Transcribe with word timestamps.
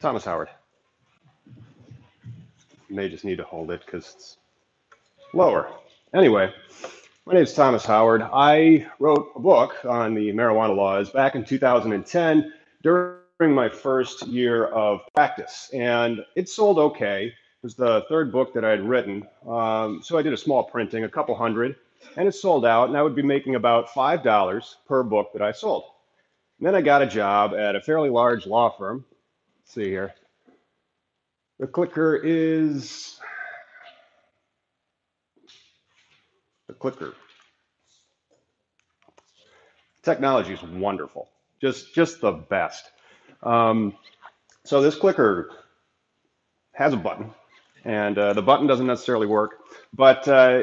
Thomas 0.00 0.24
Howard. 0.24 0.48
You 2.88 2.94
may 2.94 3.08
just 3.08 3.24
need 3.24 3.38
to 3.38 3.44
hold 3.44 3.70
it 3.72 3.82
because 3.84 4.14
it's 4.14 4.36
lower. 5.34 5.68
Anyway, 6.14 6.52
my 7.26 7.34
name 7.34 7.42
is 7.42 7.52
Thomas 7.52 7.84
Howard. 7.84 8.22
I 8.22 8.86
wrote 9.00 9.32
a 9.34 9.40
book 9.40 9.84
on 9.84 10.14
the 10.14 10.32
marijuana 10.32 10.76
laws 10.76 11.10
back 11.10 11.34
in 11.34 11.44
2010 11.44 12.52
during 12.82 13.18
my 13.40 13.68
first 13.68 14.26
year 14.28 14.66
of 14.66 15.00
practice, 15.14 15.68
and 15.74 16.24
it 16.36 16.48
sold 16.48 16.78
okay. 16.78 17.26
It 17.26 17.34
was 17.62 17.74
the 17.74 18.06
third 18.08 18.30
book 18.30 18.54
that 18.54 18.64
I 18.64 18.70
had 18.70 18.88
written. 18.88 19.26
Um, 19.48 20.00
so 20.02 20.16
I 20.16 20.22
did 20.22 20.32
a 20.32 20.36
small 20.36 20.62
printing, 20.62 21.04
a 21.04 21.08
couple 21.08 21.34
hundred, 21.34 21.74
and 22.16 22.28
it 22.28 22.32
sold 22.32 22.64
out, 22.64 22.88
and 22.88 22.96
I 22.96 23.02
would 23.02 23.16
be 23.16 23.22
making 23.22 23.56
about 23.56 23.88
$5 23.88 24.74
per 24.86 25.02
book 25.02 25.32
that 25.32 25.42
I 25.42 25.50
sold. 25.50 25.84
And 26.58 26.66
then 26.68 26.76
I 26.76 26.82
got 26.82 27.02
a 27.02 27.06
job 27.06 27.52
at 27.54 27.74
a 27.74 27.80
fairly 27.80 28.10
large 28.10 28.46
law 28.46 28.70
firm. 28.70 29.04
Let's 29.68 29.74
see 29.74 29.90
here. 29.90 30.14
The 31.58 31.66
clicker 31.66 32.16
is 32.16 33.20
the 36.66 36.72
clicker. 36.72 37.12
Technology 40.02 40.54
is 40.54 40.62
wonderful, 40.62 41.28
just 41.60 41.94
just 41.94 42.22
the 42.22 42.32
best. 42.32 42.90
Um, 43.42 43.94
so 44.64 44.80
this 44.80 44.94
clicker 44.94 45.50
has 46.72 46.94
a 46.94 46.96
button, 46.96 47.30
and 47.84 48.16
uh, 48.16 48.32
the 48.32 48.40
button 48.40 48.66
doesn't 48.66 48.86
necessarily 48.86 49.26
work. 49.26 49.58
But 49.92 50.26
uh, 50.26 50.62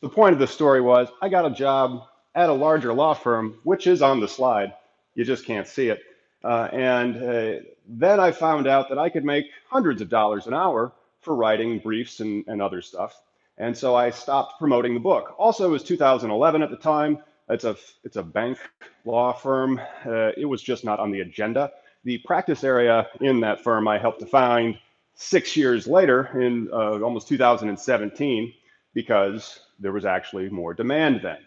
the 0.00 0.08
point 0.08 0.32
of 0.32 0.40
the 0.40 0.48
story 0.48 0.80
was 0.80 1.06
I 1.22 1.28
got 1.28 1.46
a 1.46 1.50
job 1.50 2.02
at 2.34 2.48
a 2.48 2.52
larger 2.52 2.92
law 2.92 3.14
firm, 3.14 3.60
which 3.62 3.86
is 3.86 4.02
on 4.02 4.18
the 4.18 4.26
slide. 4.26 4.74
You 5.14 5.24
just 5.24 5.46
can't 5.46 5.68
see 5.68 5.88
it. 5.88 6.00
Uh, 6.42 6.68
and 6.72 7.16
uh, 7.16 7.60
then 7.86 8.20
I 8.20 8.32
found 8.32 8.66
out 8.66 8.88
that 8.88 8.98
I 8.98 9.08
could 9.08 9.24
make 9.24 9.46
hundreds 9.68 10.00
of 10.00 10.08
dollars 10.08 10.46
an 10.46 10.54
hour 10.54 10.92
for 11.20 11.34
writing 11.34 11.78
briefs 11.78 12.20
and, 12.20 12.44
and 12.46 12.62
other 12.62 12.80
stuff. 12.82 13.20
And 13.58 13.76
so 13.76 13.94
I 13.94 14.10
stopped 14.10 14.58
promoting 14.58 14.94
the 14.94 15.00
book. 15.00 15.34
Also, 15.38 15.66
it 15.66 15.70
was 15.70 15.82
2011 15.82 16.62
at 16.62 16.70
the 16.70 16.76
time. 16.76 17.18
It's 17.50 17.64
a 17.64 17.76
it's 18.04 18.16
a 18.16 18.22
bank 18.22 18.58
law 19.04 19.32
firm. 19.32 19.80
Uh, 20.06 20.30
it 20.36 20.46
was 20.46 20.62
just 20.62 20.84
not 20.84 21.00
on 21.00 21.10
the 21.10 21.20
agenda. 21.20 21.72
The 22.04 22.18
practice 22.24 22.64
area 22.64 23.08
in 23.20 23.40
that 23.40 23.62
firm 23.62 23.86
I 23.86 23.98
helped 23.98 24.20
to 24.20 24.26
find 24.26 24.78
six 25.14 25.56
years 25.56 25.86
later 25.86 26.40
in 26.40 26.68
uh, 26.72 27.00
almost 27.02 27.28
2017 27.28 28.54
because 28.94 29.60
there 29.78 29.92
was 29.92 30.06
actually 30.06 30.48
more 30.48 30.72
demand 30.72 31.20
then. 31.22 31.38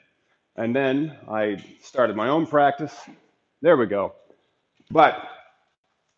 And 0.55 0.75
then 0.75 1.17
I 1.27 1.63
started 1.81 2.15
my 2.15 2.29
own 2.29 2.45
practice. 2.45 2.93
There 3.61 3.77
we 3.77 3.87
go. 3.87 4.13
But 4.93 5.27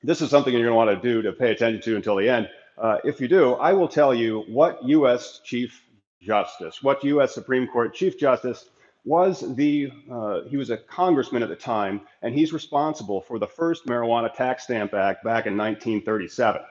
this 0.03 0.22
is 0.22 0.30
something 0.30 0.52
you're 0.52 0.63
going 0.63 0.74
to 0.74 0.75
want 0.75 1.02
to 1.02 1.13
do 1.13 1.22
to 1.22 1.31
pay 1.31 1.53
attention 1.53 1.81
to 1.84 1.96
until 1.96 2.18
the 2.18 2.28
end. 2.28 2.50
Uh, 2.78 2.97
if 3.06 3.22
you 3.22 3.30
do, 3.30 3.53
I 3.53 3.72
will 3.72 3.88
tell 3.88 4.13
you 4.13 4.44
what 4.50 4.84
U.S. 4.84 5.40
Chief 5.46 5.81
Justice, 6.22 6.84
what 6.84 7.02
U.S. 7.06 7.34
Supreme 7.34 7.68
Court 7.69 7.96
Chief 7.96 8.19
Justice 8.19 8.69
was 9.06 9.56
the, 9.56 9.94
uh, 10.12 10.41
he 10.50 10.58
was 10.58 10.72
a 10.72 10.78
congressman 10.78 11.41
at 11.41 11.47
the 11.47 11.56
time, 11.56 12.02
and 12.22 12.36
he's 12.36 12.52
responsible 12.52 13.22
for 13.22 13.40
the 13.40 13.47
first 13.47 13.86
Marijuana 13.86 14.34
Tax 14.34 14.63
Stamp 14.63 14.94
Act 14.94 15.24
back 15.24 15.46
in 15.46 15.56
1937. 15.56 16.62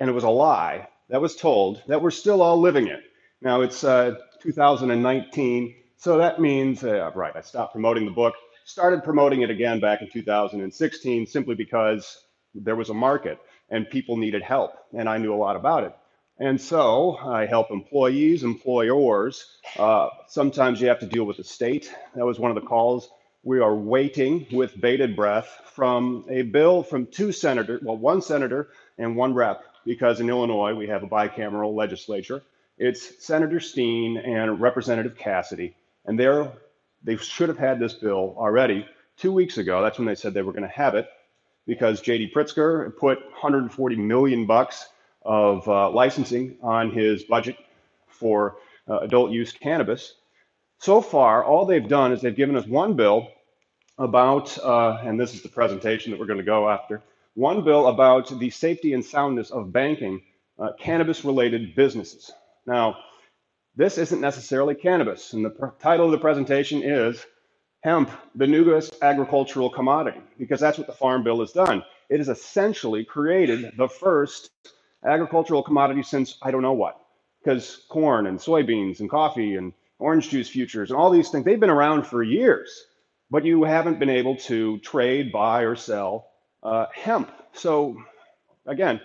And 0.00 0.08
it 0.08 0.14
was 0.14 0.24
a 0.24 0.30
lie 0.30 0.88
that 1.10 1.20
was 1.20 1.36
told 1.36 1.82
that 1.88 2.00
we're 2.00 2.10
still 2.10 2.40
all 2.40 2.58
living 2.58 2.86
it. 2.86 3.00
Now 3.42 3.60
it's 3.60 3.84
uh, 3.84 4.14
2019, 4.40 5.74
so 5.98 6.16
that 6.16 6.40
means, 6.40 6.84
uh, 6.84 7.10
right, 7.14 7.36
I 7.36 7.42
stopped 7.42 7.72
promoting 7.72 8.06
the 8.06 8.12
book 8.12 8.34
started 8.68 9.02
promoting 9.02 9.40
it 9.40 9.48
again 9.48 9.80
back 9.80 10.02
in 10.02 10.10
2016 10.10 11.26
simply 11.26 11.54
because 11.54 12.22
there 12.54 12.76
was 12.76 12.90
a 12.90 12.94
market 12.94 13.38
and 13.70 13.88
people 13.88 14.18
needed 14.18 14.42
help, 14.42 14.74
and 14.92 15.08
I 15.08 15.16
knew 15.16 15.32
a 15.32 15.36
lot 15.36 15.56
about 15.56 15.84
it. 15.84 15.92
And 16.38 16.60
so 16.60 17.16
I 17.16 17.46
help 17.46 17.70
employees, 17.70 18.44
employers. 18.44 19.46
Uh, 19.78 20.10
sometimes 20.26 20.82
you 20.82 20.88
have 20.88 21.00
to 21.00 21.06
deal 21.06 21.24
with 21.24 21.38
the 21.38 21.44
state. 21.44 21.92
That 22.14 22.26
was 22.26 22.38
one 22.38 22.50
of 22.50 22.54
the 22.56 22.68
calls. 22.68 23.08
We 23.42 23.58
are 23.60 23.74
waiting 23.74 24.46
with 24.52 24.78
bated 24.78 25.16
breath 25.16 25.48
from 25.72 26.26
a 26.28 26.42
bill 26.42 26.82
from 26.82 27.06
two 27.06 27.32
senators, 27.32 27.80
well, 27.82 27.96
one 27.96 28.20
senator 28.20 28.68
and 28.98 29.16
one 29.16 29.32
rep, 29.32 29.64
because 29.86 30.20
in 30.20 30.28
Illinois 30.28 30.74
we 30.74 30.88
have 30.88 31.02
a 31.02 31.08
bicameral 31.08 31.74
legislature. 31.74 32.42
It's 32.76 33.24
Senator 33.24 33.60
Steans 33.60 34.20
and 34.24 34.60
Representative 34.60 35.16
Cassidy, 35.16 35.74
and 36.04 36.20
they're 36.20 36.52
they 37.02 37.16
should 37.16 37.48
have 37.48 37.58
had 37.58 37.78
this 37.78 37.94
bill 37.94 38.34
already 38.36 38.86
two 39.16 39.32
weeks 39.32 39.58
ago. 39.58 39.82
That's 39.82 39.98
when 39.98 40.06
they 40.06 40.14
said 40.14 40.34
they 40.34 40.42
were 40.42 40.52
going 40.52 40.62
to 40.62 40.68
have 40.68 40.94
it 40.94 41.08
because 41.66 42.00
J.B. 42.00 42.32
Pritzker 42.34 42.96
put 42.96 43.20
140 43.26 43.96
million 43.96 44.46
bucks 44.46 44.88
of 45.22 45.68
uh, 45.68 45.90
licensing 45.90 46.56
on 46.62 46.90
his 46.90 47.24
budget 47.24 47.56
for 48.06 48.56
uh, 48.88 49.00
adult 49.00 49.30
use 49.30 49.52
cannabis. 49.52 50.14
So 50.78 51.00
far, 51.00 51.44
all 51.44 51.66
they've 51.66 51.86
done 51.86 52.12
is 52.12 52.22
they've 52.22 52.34
given 52.34 52.56
us 52.56 52.66
one 52.66 52.94
bill 52.94 53.28
about, 53.98 54.56
uh, 54.58 54.98
and 55.02 55.18
this 55.18 55.34
is 55.34 55.42
the 55.42 55.48
presentation 55.48 56.12
that 56.12 56.20
we're 56.20 56.26
going 56.26 56.38
to 56.38 56.44
go 56.44 56.68
after, 56.68 57.02
one 57.34 57.62
bill 57.62 57.88
about 57.88 58.38
the 58.38 58.50
safety 58.50 58.94
and 58.94 59.04
soundness 59.04 59.50
of 59.50 59.72
banking 59.72 60.22
uh, 60.58 60.70
cannabis 60.78 61.24
related 61.24 61.74
businesses. 61.74 62.30
Now, 62.66 62.96
this 63.78 63.96
isn't 63.96 64.20
necessarily 64.20 64.74
cannabis, 64.74 65.32
and 65.34 65.44
the 65.44 65.72
title 65.78 66.06
of 66.06 66.10
the 66.10 66.18
presentation 66.18 66.82
is 66.82 67.24
Hemp, 67.84 68.10
the 68.34 68.48
newest 68.48 68.96
agricultural 69.02 69.70
commodity, 69.70 70.20
because 70.36 70.58
that's 70.58 70.78
what 70.78 70.88
the 70.88 70.92
Farm 70.92 71.22
Bill 71.22 71.38
has 71.38 71.52
done. 71.52 71.84
It 72.10 72.18
has 72.18 72.28
essentially 72.28 73.04
created 73.04 73.74
the 73.76 73.88
first 73.88 74.50
agricultural 75.04 75.62
commodity 75.62 76.02
since 76.02 76.36
I 76.42 76.50
don't 76.50 76.62
know 76.62 76.72
what, 76.72 77.00
because 77.40 77.86
corn 77.88 78.26
and 78.26 78.40
soybeans 78.40 78.98
and 78.98 79.08
coffee 79.08 79.54
and 79.54 79.72
orange 80.00 80.28
juice 80.28 80.48
futures 80.48 80.90
and 80.90 80.98
all 80.98 81.10
these 81.10 81.30
things, 81.30 81.44
they've 81.44 81.60
been 81.60 81.70
around 81.70 82.04
for 82.04 82.24
years, 82.24 82.84
but 83.30 83.44
you 83.44 83.62
haven't 83.62 84.00
been 84.00 84.10
able 84.10 84.38
to 84.38 84.78
trade, 84.80 85.30
buy, 85.30 85.62
or 85.62 85.76
sell 85.76 86.26
uh, 86.64 86.86
hemp. 86.92 87.30
So, 87.52 87.96
again, 88.66 89.00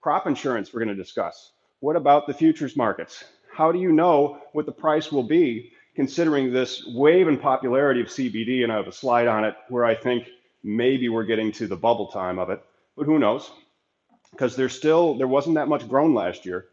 crop 0.00 0.26
insurance 0.26 0.74
we're 0.74 0.84
going 0.84 0.96
to 0.96 1.00
discuss. 1.00 1.52
What 1.78 1.94
about 1.94 2.26
the 2.26 2.34
futures 2.34 2.76
markets? 2.76 3.22
How 3.56 3.72
do 3.72 3.80
you 3.80 3.92
know 3.92 4.40
what 4.52 4.66
the 4.66 4.72
price 4.72 5.12
will 5.12 5.24
be 5.24 5.72
considering 5.96 6.52
this 6.52 6.84
wave 6.86 7.28
in 7.28 7.38
popularity 7.38 8.02
of 8.02 8.08
CBD? 8.08 8.64
And 8.64 8.72
I 8.72 8.76
have 8.76 8.88
a 8.88 8.92
slide 8.92 9.28
on 9.28 9.44
it 9.44 9.56
where 9.70 9.84
I 9.84 9.94
think 9.94 10.28
maybe 10.64 11.08
we're 11.08 11.24
getting 11.24 11.52
to 11.52 11.66
the 11.68 11.76
bubble 11.76 12.08
time 12.08 12.38
of 12.38 12.50
it, 12.50 12.62
but 12.96 13.06
who 13.06 13.18
knows? 13.18 13.50
Because 14.32 14.56
there's 14.56 14.76
still, 14.76 15.16
there 15.18 15.28
wasn't 15.28 15.56
that 15.56 15.68
much 15.68 15.88
grown 15.88 16.14
last 16.14 16.46
year. 16.46 16.66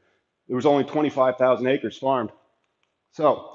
There 0.47 0.57
was 0.57 0.65
only 0.65 0.83
25,000 0.85 1.67
acres 1.67 1.97
farmed. 1.97 2.31
So 3.13 3.49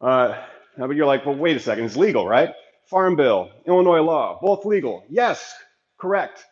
Uh, 0.00 0.38
but 0.78 0.96
you're 0.96 1.06
like, 1.06 1.26
well, 1.26 1.36
wait 1.36 1.56
a 1.56 1.60
second, 1.60 1.84
it's 1.84 1.96
legal, 1.96 2.26
right? 2.28 2.50
Farm 2.86 3.16
Bill, 3.16 3.50
Illinois 3.66 4.02
law, 4.02 4.38
both 4.42 4.64
legal. 4.66 5.04
Yes, 5.10 5.54
correct. 5.98 6.44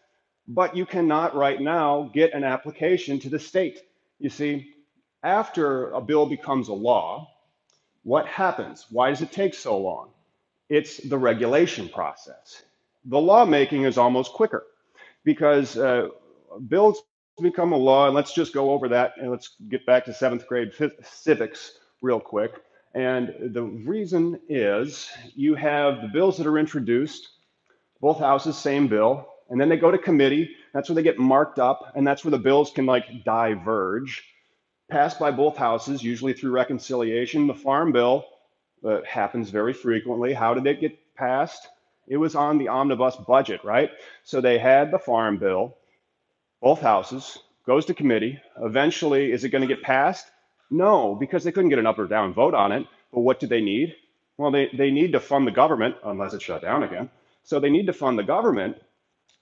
But 0.48 0.76
you 0.76 0.86
cannot 0.86 1.36
right 1.36 1.60
now 1.60 2.10
get 2.14 2.34
an 2.34 2.44
application 2.44 3.20
to 3.20 3.30
the 3.30 3.40
state. 3.40 3.80
You 4.20 4.30
see, 4.30 4.72
after 5.22 5.90
a 5.90 6.00
bill 6.00 6.26
becomes 6.26 6.68
a 6.68 6.72
law, 6.72 7.30
what 8.02 8.26
happens? 8.26 8.86
Why 8.90 9.10
does 9.10 9.22
it 9.22 9.32
take 9.32 9.54
so 9.54 9.78
long? 9.78 10.10
It's 10.68 10.98
the 10.98 11.18
regulation 11.18 11.88
process. 11.88 12.62
The 13.04 13.18
lawmaking 13.18 13.84
is 13.84 13.98
almost 13.98 14.32
quicker 14.32 14.64
because 15.24 15.76
uh, 15.76 16.08
bills 16.68 17.02
become 17.42 17.72
a 17.72 17.76
law, 17.76 18.06
and 18.06 18.14
let's 18.14 18.34
just 18.34 18.52
go 18.52 18.70
over 18.70 18.88
that 18.88 19.14
and 19.20 19.30
let's 19.30 19.56
get 19.68 19.84
back 19.86 20.04
to 20.04 20.14
seventh 20.14 20.46
grade 20.46 20.72
civics 21.02 21.78
real 22.02 22.20
quick. 22.20 22.52
And 22.94 23.34
the 23.54 23.62
reason 23.62 24.40
is 24.48 25.08
you 25.34 25.54
have 25.54 26.02
the 26.02 26.08
bills 26.08 26.36
that 26.38 26.46
are 26.46 26.58
introduced, 26.58 27.28
both 28.00 28.18
houses, 28.18 28.56
same 28.58 28.88
bill, 28.88 29.26
and 29.48 29.60
then 29.60 29.68
they 29.68 29.76
go 29.76 29.90
to 29.90 29.98
committee. 29.98 30.50
That's 30.72 30.88
where 30.88 30.96
they 30.96 31.02
get 31.02 31.18
marked 31.18 31.58
up, 31.58 31.92
and 31.94 32.06
that's 32.06 32.24
where 32.24 32.30
the 32.30 32.38
bills 32.38 32.70
can 32.70 32.86
like 32.86 33.24
diverge. 33.24 34.24
Passed 34.90 35.20
by 35.20 35.30
both 35.30 35.56
houses, 35.56 36.02
usually 36.02 36.32
through 36.32 36.50
reconciliation. 36.50 37.46
The 37.46 37.54
farm 37.54 37.92
bill 37.92 38.26
uh, 38.84 39.00
happens 39.06 39.50
very 39.50 39.72
frequently. 39.72 40.32
How 40.32 40.52
did 40.54 40.66
it 40.66 40.80
get 40.80 40.98
passed? 41.14 41.68
It 42.08 42.16
was 42.16 42.34
on 42.34 42.58
the 42.58 42.68
omnibus 42.68 43.14
budget, 43.16 43.62
right? 43.62 43.90
So 44.24 44.40
they 44.40 44.58
had 44.58 44.90
the 44.90 44.98
farm 44.98 45.38
bill, 45.38 45.76
both 46.60 46.80
houses, 46.80 47.38
goes 47.66 47.86
to 47.86 47.94
committee. 47.94 48.40
Eventually, 48.60 49.30
is 49.30 49.44
it 49.44 49.50
going 49.50 49.66
to 49.66 49.72
get 49.72 49.84
passed? 49.84 50.26
No, 50.70 51.14
because 51.14 51.44
they 51.44 51.52
couldn't 51.52 51.70
get 51.70 51.78
an 51.78 51.86
up 51.86 51.98
or 52.00 52.08
down 52.08 52.34
vote 52.34 52.54
on 52.54 52.72
it. 52.72 52.84
But 53.12 53.20
what 53.20 53.38
do 53.38 53.46
they 53.46 53.60
need? 53.60 53.94
Well, 54.38 54.50
they, 54.50 54.70
they 54.76 54.90
need 54.90 55.12
to 55.12 55.20
fund 55.20 55.46
the 55.46 55.52
government, 55.52 55.96
unless 56.04 56.34
it's 56.34 56.42
shut 56.42 56.62
down 56.62 56.82
again. 56.82 57.10
So 57.44 57.60
they 57.60 57.70
need 57.70 57.86
to 57.86 57.92
fund 57.92 58.18
the 58.18 58.24
government. 58.24 58.76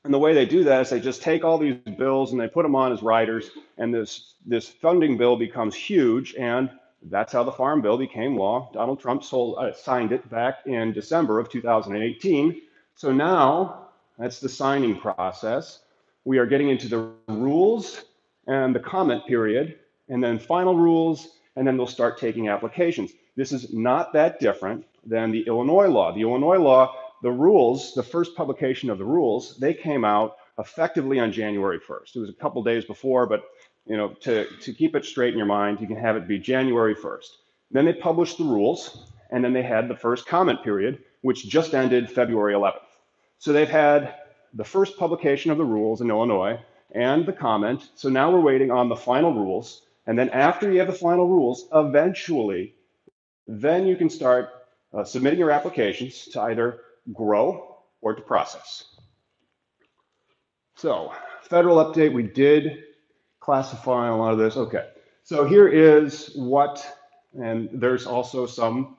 And 0.05 0.15
the 0.15 0.19
way 0.19 0.33
they 0.33 0.47
do 0.47 0.65
that 0.65 0.83
is 0.83 0.91
they 0.91 1.01
just 1.01 1.23
take 1.23 1.45
all 1.45 1.59
these 1.59 1.77
bills 1.97 2.33
and 2.33 2.41
they 2.41 2.49
put 2.49 2.63
them 2.63 2.77
on 2.77 2.93
as 2.93 3.03
riders, 3.03 3.51
and 3.77 3.93
this, 3.93 4.35
this 4.47 4.69
funding 4.69 5.17
bill 5.19 5.37
becomes 5.37 5.75
huge. 5.75 6.35
And 6.37 6.71
that's 7.03 7.33
how 7.33 7.45
the 7.45 7.53
Farm 7.53 7.81
Bill 7.81 7.99
became 7.99 8.37
law. 8.37 8.71
Donald 8.73 9.01
Trump 9.01 9.23
sold, 9.23 9.57
uh, 9.59 9.73
signed 9.73 10.13
it 10.13 10.29
back 10.31 10.61
in 10.67 10.93
December 10.93 11.39
of 11.39 11.49
2018. 11.49 12.61
So 12.95 13.13
now 13.13 13.89
that's 14.19 14.41
the 14.41 14.49
signing 14.49 14.99
process. 14.99 15.81
We 16.25 16.39
are 16.39 16.47
getting 16.47 16.71
into 16.71 16.89
the 16.89 17.13
rules 17.29 18.05
and 18.47 18.75
the 18.75 18.81
comment 18.81 19.27
period 19.27 19.79
and 20.09 20.23
then 20.23 20.39
final 20.39 20.77
rules, 20.77 21.29
and 21.57 21.67
then 21.67 21.77
they'll 21.77 21.87
start 21.87 22.19
taking 22.19 22.49
applications. 22.49 23.13
This 23.37 23.53
is 23.53 23.73
not 23.73 24.13
that 24.15 24.41
different 24.41 24.85
than 25.05 25.31
the 25.31 25.43
Illinois 25.43 25.89
law. 25.89 26.13
The 26.13 26.23
Illinois 26.23 26.59
law, 26.59 26.95
the 27.23 27.31
rules, 27.31 27.95
the 27.95 28.03
first 28.03 28.37
publication 28.37 28.91
of 28.91 28.99
the 28.99 29.05
rules, 29.05 29.57
they 29.59 29.75
came 29.75 30.05
out 30.05 30.37
effectively 30.59 31.19
on 31.19 31.33
January 31.33 31.79
1st. 31.79 32.17
It 32.17 32.21
was 32.21 32.31
a 32.31 32.35
couple 32.35 32.63
days 32.63 32.85
before, 32.85 33.27
but 33.27 33.43
you 33.87 33.97
know, 33.97 34.09
to, 34.21 34.47
to 34.61 34.73
keep 34.73 34.95
it 34.95 35.05
straight 35.05 35.33
in 35.33 35.39
your 35.39 35.47
mind, 35.47 35.81
you 35.81 35.87
can 35.87 35.97
have 35.97 36.17
it 36.17 36.29
be 36.29 36.39
January 36.39 36.95
1st. 36.95 37.29
Then 37.71 37.85
they 37.85 37.95
published 37.95 38.39
the 38.39 38.45
rules, 38.45 39.13
and 39.31 39.45
then 39.45 39.53
they 39.53 39.63
had 39.63 39.89
the 39.89 39.97
first 39.97 40.27
comment 40.27 40.63
period, 40.63 41.03
which 41.23 41.49
just 41.49 41.75
ended 41.75 42.11
February 42.11 42.55
11th. 42.55 42.81
So 43.39 43.53
they've 43.53 43.69
had 43.69 44.15
the 44.55 44.65
first 44.65 44.99
publication 44.99 45.51
of 45.51 45.59
the 45.59 45.65
rules 45.65 46.01
in 46.01 46.11
Illinois 46.11 46.61
and 46.95 47.27
the 47.27 47.33
comment. 47.33 47.89
So 47.95 48.09
now 48.09 48.31
we're 48.31 48.41
waiting 48.41 48.71
on 48.71 48.89
the 48.89 48.97
final 48.97 49.33
rules. 49.33 49.83
And 50.07 50.19
then 50.19 50.31
after 50.31 50.71
you 50.71 50.79
have 50.79 50.89
the 50.89 50.95
final 50.95 51.29
rules, 51.29 51.69
eventually, 51.73 52.75
then 53.47 53.87
you 53.87 53.97
can 53.97 54.11
start 54.11 54.51
uh, 54.93 55.05
submitting 55.05 55.39
your 55.39 55.51
applications 55.51 56.27
to 56.29 56.41
either 56.43 56.81
grow 57.13 57.77
or 58.01 58.15
to 58.15 58.23
process. 58.23 58.85
So, 60.77 61.13
federal 61.43 61.77
update, 61.77 62.13
we 62.13 62.23
did 62.23 62.85
classify 63.41 64.09
a 64.09 64.17
lot 64.17 64.33
of 64.33 64.39
this. 64.39 64.57
Okay, 64.57 64.89
so 65.25 65.45
here 65.45 65.69
is 65.69 66.33
what, 66.37 66.87
and 67.35 67.69
there's 67.73 68.07
also 68.07 68.47
some 68.47 68.97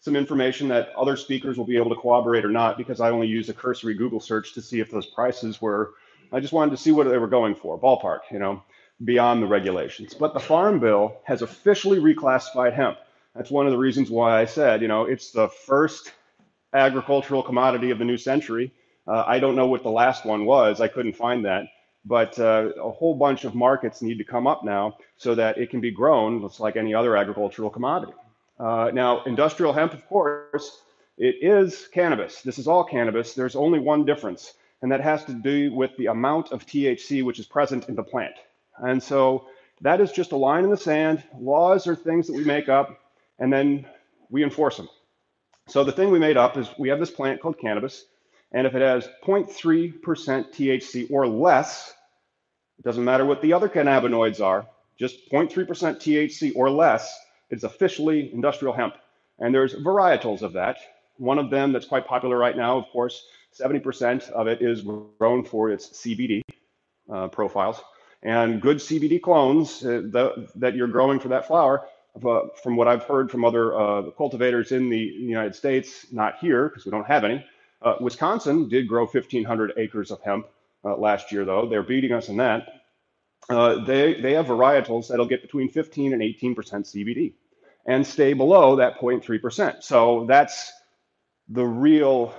some 0.00 0.14
information 0.14 0.68
that 0.68 0.94
other 0.96 1.16
speakers 1.16 1.58
will 1.58 1.64
be 1.64 1.76
able 1.76 1.90
to 1.90 2.00
corroborate 2.00 2.44
or 2.44 2.50
not 2.50 2.78
because 2.78 3.00
I 3.00 3.10
only 3.10 3.26
used 3.26 3.50
a 3.50 3.52
cursory 3.52 3.94
Google 3.94 4.20
search 4.20 4.54
to 4.54 4.62
see 4.62 4.78
if 4.78 4.88
those 4.88 5.06
prices 5.06 5.60
were. 5.60 5.94
I 6.32 6.38
just 6.38 6.52
wanted 6.52 6.72
to 6.72 6.76
see 6.76 6.92
what 6.92 7.08
they 7.08 7.18
were 7.18 7.26
going 7.26 7.56
for, 7.56 7.80
ballpark, 7.80 8.20
you 8.30 8.38
know 8.38 8.62
beyond 9.04 9.42
the 9.42 9.46
regulations. 9.46 10.14
But 10.14 10.34
the 10.34 10.40
Farm 10.40 10.80
Bill 10.80 11.20
has 11.24 11.42
officially 11.42 11.98
reclassified 11.98 12.74
hemp. 12.74 12.98
That's 13.34 13.50
one 13.50 13.66
of 13.66 13.72
the 13.72 13.78
reasons 13.78 14.10
why 14.10 14.40
I 14.40 14.46
said, 14.46 14.80
you 14.80 14.88
know, 14.88 15.04
it's 15.04 15.30
the 15.30 15.48
first 15.48 16.12
agricultural 16.74 17.42
commodity 17.42 17.90
of 17.90 17.98
the 17.98 18.04
new 18.04 18.16
century. 18.16 18.72
Uh, 19.06 19.24
I 19.26 19.38
don't 19.38 19.56
know 19.56 19.66
what 19.66 19.82
the 19.82 19.90
last 19.90 20.24
one 20.24 20.44
was. 20.44 20.80
I 20.80 20.88
couldn't 20.88 21.16
find 21.16 21.44
that. 21.44 21.66
But 22.04 22.38
uh, 22.38 22.70
a 22.82 22.90
whole 22.90 23.16
bunch 23.16 23.44
of 23.44 23.54
markets 23.54 24.00
need 24.00 24.18
to 24.18 24.24
come 24.24 24.46
up 24.46 24.64
now 24.64 24.96
so 25.16 25.34
that 25.34 25.58
it 25.58 25.70
can 25.70 25.80
be 25.80 25.90
grown 25.90 26.40
just 26.40 26.60
like 26.60 26.76
any 26.76 26.94
other 26.94 27.16
agricultural 27.16 27.70
commodity. 27.70 28.12
Uh, 28.58 28.90
now, 28.94 29.24
industrial 29.24 29.72
hemp, 29.72 29.92
of 29.92 30.06
course, 30.08 30.82
it 31.18 31.36
is 31.40 31.88
cannabis. 31.92 32.42
This 32.42 32.58
is 32.58 32.68
all 32.68 32.84
cannabis. 32.84 33.34
There's 33.34 33.56
only 33.56 33.80
one 33.80 34.04
difference, 34.04 34.54
and 34.82 34.92
that 34.92 35.00
has 35.00 35.24
to 35.24 35.32
do 35.32 35.74
with 35.74 35.96
the 35.96 36.06
amount 36.06 36.52
of 36.52 36.64
THC 36.64 37.24
which 37.24 37.38
is 37.38 37.46
present 37.46 37.88
in 37.88 37.96
the 37.96 38.02
plant. 38.02 38.34
And 38.78 39.02
so 39.02 39.46
that 39.80 40.00
is 40.00 40.12
just 40.12 40.32
a 40.32 40.36
line 40.36 40.64
in 40.64 40.70
the 40.70 40.76
sand. 40.76 41.22
Laws 41.38 41.86
are 41.86 41.96
things 41.96 42.26
that 42.26 42.34
we 42.34 42.44
make 42.44 42.68
up 42.68 42.98
and 43.38 43.52
then 43.52 43.86
we 44.30 44.42
enforce 44.42 44.76
them. 44.76 44.88
So 45.68 45.82
the 45.84 45.92
thing 45.92 46.10
we 46.10 46.18
made 46.18 46.36
up 46.36 46.56
is 46.56 46.68
we 46.78 46.88
have 46.90 47.00
this 47.00 47.10
plant 47.10 47.40
called 47.40 47.58
cannabis, 47.58 48.04
and 48.52 48.66
if 48.66 48.74
it 48.74 48.82
has 48.82 49.08
0.3% 49.24 50.00
THC 50.00 51.10
or 51.10 51.26
less, 51.26 51.92
it 52.78 52.84
doesn't 52.84 53.04
matter 53.04 53.24
what 53.24 53.42
the 53.42 53.52
other 53.52 53.68
cannabinoids 53.68 54.40
are, 54.40 54.66
just 54.98 55.30
0.3% 55.30 55.66
THC 55.66 56.52
or 56.54 56.70
less, 56.70 57.12
it's 57.50 57.64
officially 57.64 58.32
industrial 58.32 58.74
hemp. 58.74 58.94
And 59.38 59.54
there's 59.54 59.74
varietals 59.74 60.42
of 60.42 60.52
that. 60.54 60.78
One 61.18 61.38
of 61.38 61.50
them 61.50 61.72
that's 61.72 61.86
quite 61.86 62.06
popular 62.06 62.38
right 62.38 62.56
now, 62.56 62.78
of 62.78 62.84
course, 62.92 63.26
70% 63.58 64.30
of 64.30 64.46
it 64.46 64.62
is 64.62 64.82
grown 64.82 65.44
for 65.44 65.70
its 65.70 65.88
CBD 65.88 66.42
uh, 67.12 67.28
profiles 67.28 67.80
and 68.22 68.60
good 68.60 68.78
CBD 68.78 69.20
clones 69.20 69.84
uh, 69.84 70.02
that, 70.06 70.48
that, 70.56 70.74
you're 70.74 70.88
growing 70.88 71.20
for 71.20 71.28
that 71.28 71.46
flower, 71.46 71.86
from 72.20 72.76
what 72.76 72.88
I've 72.88 73.04
heard 73.04 73.30
from 73.30 73.44
other 73.44 73.78
uh, 73.78 74.10
cultivators 74.16 74.72
in 74.72 74.88
the 74.88 74.98
United 74.98 75.54
States, 75.54 76.06
not 76.12 76.38
here 76.38 76.68
because 76.68 76.84
we 76.84 76.90
don't 76.90 77.06
have 77.06 77.24
any. 77.24 77.44
Uh, 77.82 77.94
Wisconsin 78.00 78.68
did 78.68 78.88
grow 78.88 79.04
1,500 79.04 79.72
acres 79.76 80.10
of 80.10 80.20
hemp 80.22 80.46
uh, 80.84 80.96
last 80.96 81.30
year, 81.32 81.44
though. 81.44 81.68
They're 81.68 81.82
beating 81.82 82.12
us 82.12 82.28
in 82.28 82.38
that. 82.38 82.66
Uh, 83.48 83.84
they, 83.84 84.20
they 84.20 84.32
have 84.32 84.46
varietals 84.46 85.08
that'll 85.08 85.26
get 85.26 85.42
between 85.42 85.68
15 85.68 86.12
and 86.12 86.22
18% 86.22 86.56
CBD 86.56 87.34
and 87.86 88.04
stay 88.06 88.32
below 88.32 88.76
that 88.76 88.98
0.3%. 88.98 89.82
So 89.82 90.24
that's 90.26 90.72
the 91.48 91.64
real 91.64 92.34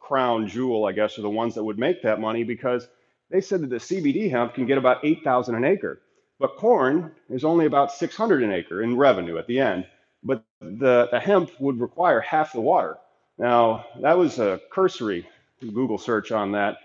crown 0.00 0.46
jewel, 0.48 0.84
I 0.84 0.92
guess, 0.92 1.18
are 1.18 1.22
the 1.22 1.30
ones 1.30 1.54
that 1.54 1.64
would 1.64 1.78
make 1.78 2.02
that 2.02 2.20
money 2.20 2.44
because– 2.44 2.86
they 3.30 3.40
said 3.40 3.62
that 3.62 3.70
the 3.70 3.76
CBD 3.76 4.30
hemp 4.30 4.54
can 4.54 4.66
get 4.66 4.76
about 4.76 5.04
8,000 5.04 5.54
an 5.54 5.64
acre, 5.64 6.02
but 6.40 6.56
corn 6.56 7.12
is 7.28 7.44
only 7.44 7.66
about 7.66 7.92
600 7.92 8.42
an 8.42 8.50
acre 8.50 8.82
in 8.82 8.96
revenue 8.96 9.38
at 9.38 9.46
the 9.46 9.60
end. 9.60 9.86
But 10.24 10.42
the, 10.60 11.08
the 11.12 11.20
hemp 11.20 11.50
would 11.60 11.80
require 11.80 12.20
half 12.20 12.52
the 12.52 12.60
water. 12.60 12.96
Now, 13.38 13.86
that 14.00 14.18
was 14.18 14.38
a 14.38 14.60
cursory 14.70 15.28
Google 15.60 15.98
search 15.98 16.32
on 16.32 16.52
that. 16.52 16.78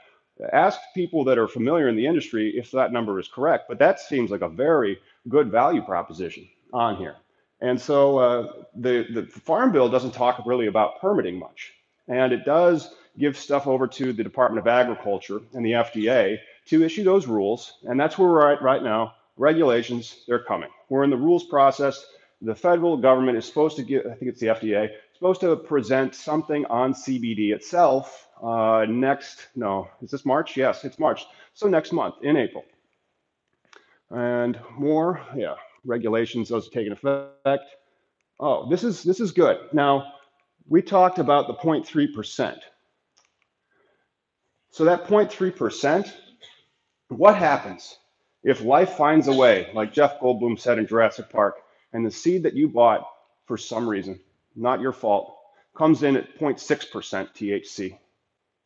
Ask 0.52 0.80
people 0.94 1.24
that 1.26 1.38
are 1.38 1.48
familiar 1.48 1.88
in 1.88 1.96
the 1.96 2.06
industry 2.06 2.54
if 2.58 2.72
that 2.72 2.92
number 2.92 3.18
is 3.20 3.30
correct, 3.30 3.66
but 3.70 3.80
that 3.80 4.02
seems 4.02 4.32
like 4.32 4.42
a 4.42 4.50
very 4.50 5.00
good 5.30 5.50
value 5.50 5.82
proposition 5.82 6.48
on 6.74 6.98
here. 6.98 7.16
And 7.62 7.80
so 7.80 8.18
uh, 8.18 8.54
the, 8.76 9.08
the 9.14 9.26
Farm 9.26 9.72
Bill 9.72 9.90
doesn't 9.90 10.12
talk 10.12 10.42
really 10.46 10.68
about 10.68 11.00
permitting 11.00 11.40
much. 11.40 11.74
And 12.10 12.34
it 12.34 12.44
does 12.46 12.94
give 13.18 13.38
stuff 13.38 13.66
over 13.66 13.88
to 13.88 14.12
the 14.12 14.24
Department 14.24 14.60
of 14.60 14.68
Agriculture 14.68 15.40
and 15.54 15.66
the 15.66 15.72
FDA 15.72 16.40
to 16.68 16.84
issue 16.84 17.06
those 17.06 17.28
rules. 17.28 17.74
And 17.84 17.98
that's 17.98 18.18
where 18.18 18.30
we're 18.30 18.52
at 18.52 18.62
right 18.62 18.84
now. 18.84 19.14
Regulations, 19.38 20.24
they're 20.28 20.44
coming. 20.44 20.70
We're 20.90 21.04
in 21.04 21.10
the 21.10 21.18
rules 21.18 21.46
process. 21.46 22.06
The 22.42 22.56
federal 22.56 22.98
government 22.98 23.38
is 23.38 23.46
supposed 23.46 23.76
to 23.78 23.84
get, 23.84 24.06
I 24.06 24.14
think 24.14 24.32
it's 24.32 24.40
the 24.40 24.48
FDA, 24.48 24.90
supposed 25.14 25.42
to 25.42 25.56
present 25.56 26.16
something 26.16 26.66
on 26.66 26.94
CBD 26.94 27.54
itself 27.54 28.28
uh, 28.42 28.86
next, 28.88 29.48
no, 29.56 29.88
is 30.02 30.12
this 30.12 30.26
March? 30.26 30.58
Yes, 30.58 30.84
it's 30.84 31.00
March. 31.00 31.26
So 31.54 31.68
next 31.68 31.94
month 31.94 32.16
in 32.22 32.36
April. 32.36 32.66
And 34.12 34.60
more, 34.78 35.22
yeah, 35.36 35.56
regulations, 35.86 36.50
those 36.50 36.68
are 36.68 36.72
taking 36.72 36.92
effect. 36.92 37.64
Oh, 38.40 38.70
this 38.70 38.84
is 38.84 39.04
this 39.04 39.20
is 39.20 39.32
good. 39.32 39.58
Now, 39.72 40.14
we 40.68 40.82
talked 40.82 41.20
about 41.20 41.48
the 41.48 41.54
0.3%. 41.54 42.58
So 44.72 44.84
that 44.84 45.06
0.3%, 45.06 46.12
what 47.08 47.38
happens 47.38 47.98
if 48.46 48.62
life 48.62 48.92
finds 48.92 49.28
a 49.28 49.34
way, 49.34 49.72
like 49.74 49.92
Jeff 49.92 50.20
Goldblum 50.20 50.60
said 50.60 50.78
in 50.78 50.86
Jurassic 50.86 51.32
Park, 51.32 51.56
and 51.92 52.06
the 52.06 52.12
seed 52.12 52.44
that 52.44 52.54
you 52.54 52.70
bought 52.70 53.08
for 53.46 53.58
some 53.58 53.90
reason 53.90 54.20
not 54.56 54.80
your 54.80 54.94
fault, 54.94 55.36
comes 55.76 56.04
in 56.04 56.16
at 56.16 56.40
0.6% 56.40 56.88
THC. 57.34 57.98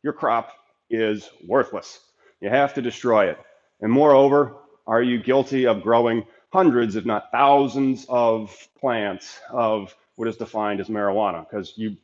Your 0.02 0.12
crop 0.12 0.52
is 0.88 1.28
worthless. 1.48 1.98
You 2.40 2.50
have 2.50 2.74
to 2.74 2.82
destroy 2.82 3.30
it. 3.30 3.38
And 3.80 3.90
moreover, 3.90 4.54
are 4.86 5.02
you 5.02 5.20
guilty 5.20 5.66
of 5.66 5.82
growing 5.82 6.26
hundreds, 6.52 6.94
if 6.94 7.06
not 7.06 7.32
thousands, 7.32 8.06
of 8.08 8.54
plants 8.78 9.40
of 9.50 9.94
what 10.16 10.28
is 10.28 10.36
defined 10.36 10.80
as 10.80 10.88
marijuana? 10.88 11.48
Because 11.48 11.72
you 11.76 11.96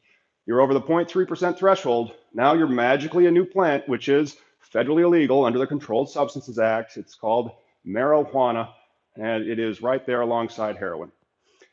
you're 0.47 0.61
over 0.61 0.73
the 0.73 0.81
0.3% 0.81 1.59
threshold. 1.59 2.13
Now 2.33 2.55
you're 2.55 2.69
magically 2.69 3.27
a 3.27 3.31
new 3.33 3.45
plant, 3.45 3.89
which 3.89 4.09
is 4.09 4.37
federally 4.73 5.03
illegal 5.03 5.45
under 5.45 5.59
the 5.59 5.67
Controlled 5.67 6.09
Substances 6.09 6.59
Act. 6.59 6.97
It's 6.97 7.17
called 7.17 7.51
marijuana, 7.87 8.69
and 9.17 9.47
it 9.47 9.59
is 9.59 9.81
right 9.81 10.05
there 10.07 10.21
alongside 10.21 10.77
heroin. 10.77 11.13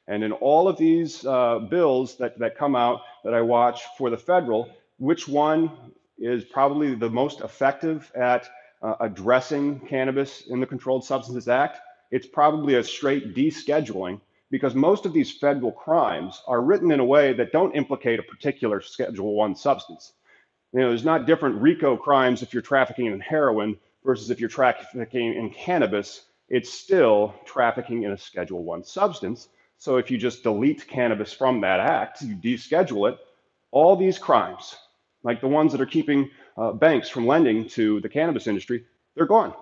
And 0.08 0.24
in 0.24 0.32
all 0.34 0.67
of 0.67 0.77
these 0.77 1.25
uh, 1.25 1.60
bills 1.60 2.17
that, 2.17 2.38
that 2.39 2.58
come 2.58 2.75
out 2.75 3.01
that 3.24 3.34
I 3.34 3.41
watch 3.41 3.82
for 3.98 4.10
the 4.10 4.17
federal, 4.17 4.70
which 4.98 5.27
one 5.27 5.72
is 6.17 6.43
probably 6.43 6.93
the 6.96 7.10
most 7.10 7.41
effective 7.41 8.12
at 8.15 8.48
uh, 8.82 8.96
addressing 9.00 9.79
cannabis 9.88 10.41
in 10.48 10.60
the 10.60 10.65
Controlled 10.65 11.05
Substances 11.05 11.48
Act? 11.48 11.79
It's 12.12 12.27
probably 12.27 12.75
a 12.75 12.84
straight 12.84 13.34
descheduling 13.34 14.20
because 14.51 14.75
most 14.75 15.05
of 15.05 15.13
these 15.13 15.32
federal 15.32 15.72
crimes 15.72 16.41
are 16.48 16.62
written 16.62 16.91
in 16.91 17.00
a 17.00 17.05
way 17.05 17.34
that 17.34 17.51
don't 17.51 17.75
implicate 17.75 18.20
a 18.20 18.24
particular 18.24 18.82
Schedule 18.82 19.34
One 19.34 19.55
substance. 19.55 20.13
You 20.74 20.82
know, 20.82 20.89
there's 20.89 21.05
not 21.05 21.25
different 21.25 21.62
RICO 21.62 21.98
crimes 21.98 22.41
if 22.43 22.53
you're 22.53 22.62
trafficking 22.62 23.08
in 23.08 23.20
heroin 23.20 23.77
versus 24.03 24.29
if 24.29 24.39
you're 24.39 24.50
trafficking 24.50 25.33
in 25.33 25.50
cannabis. 25.50 26.25
It's 26.50 26.72
still 26.72 27.33
trafficking 27.45 28.03
in 28.03 28.12
a 28.12 28.17
Schedule 28.17 28.63
One 28.63 28.83
substance. 28.83 29.48
So 29.77 29.98
if 29.98 30.12
you 30.12 30.17
just 30.17 30.43
delete 30.43 30.88
cannabis 30.88 31.33
from 31.33 31.62
that 31.62 31.79
act, 31.79 32.22
you 32.22 32.36
deschedule 32.36 33.12
it, 33.12 33.17
all 33.72 33.95
these 33.95 34.19
crimes, 34.19 34.75
like 35.24 35.41
the 35.41 35.48
ones 35.48 35.72
that 35.72 35.81
are 35.81 35.86
keeping 35.86 36.29
uh, 36.57 36.72
banks 36.72 37.10
from 37.10 37.25
lending 37.25 37.67
to 37.69 38.00
the 38.01 38.10
cannabis 38.10 38.48
industry, 38.48 38.86
they're 39.15 39.25
gone. 39.25 39.53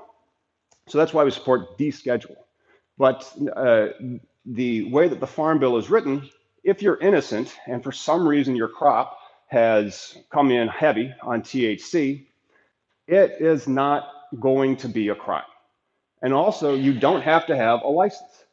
So 0.88 0.98
that's 0.98 1.13
why 1.13 1.24
we 1.24 1.31
support 1.31 1.77
deschedule. 1.77 2.36
But 2.98 3.31
uh, 3.55 3.88
the 4.45 4.91
way 4.91 5.07
that 5.07 5.19
the 5.19 5.27
Farm 5.27 5.60
Bill 5.60 5.77
is 5.77 5.89
written, 5.89 6.29
if 6.63 6.81
you're 6.81 7.00
innocent 7.00 7.57
and 7.65 7.83
for 7.83 7.91
some 7.91 8.27
reason 8.27 8.55
your 8.55 8.67
crop 8.67 9.17
has 9.48 10.17
come 10.31 10.51
in 10.51 10.67
heavy 10.67 11.13
on 11.21 11.41
THC, 11.41 12.25
it 13.07 13.38
is 13.39 13.67
not 13.67 14.07
going 14.40 14.78
to 14.78 14.88
be 14.88 15.10
a 15.10 15.16
crime. 15.16 15.44
And 16.22 16.34
also, 16.34 16.76
you 16.76 16.94
don't 17.00 17.22
have 17.22 17.48
to 17.48 17.56
have 17.56 17.82
a 17.84 17.88
license. 17.88 18.46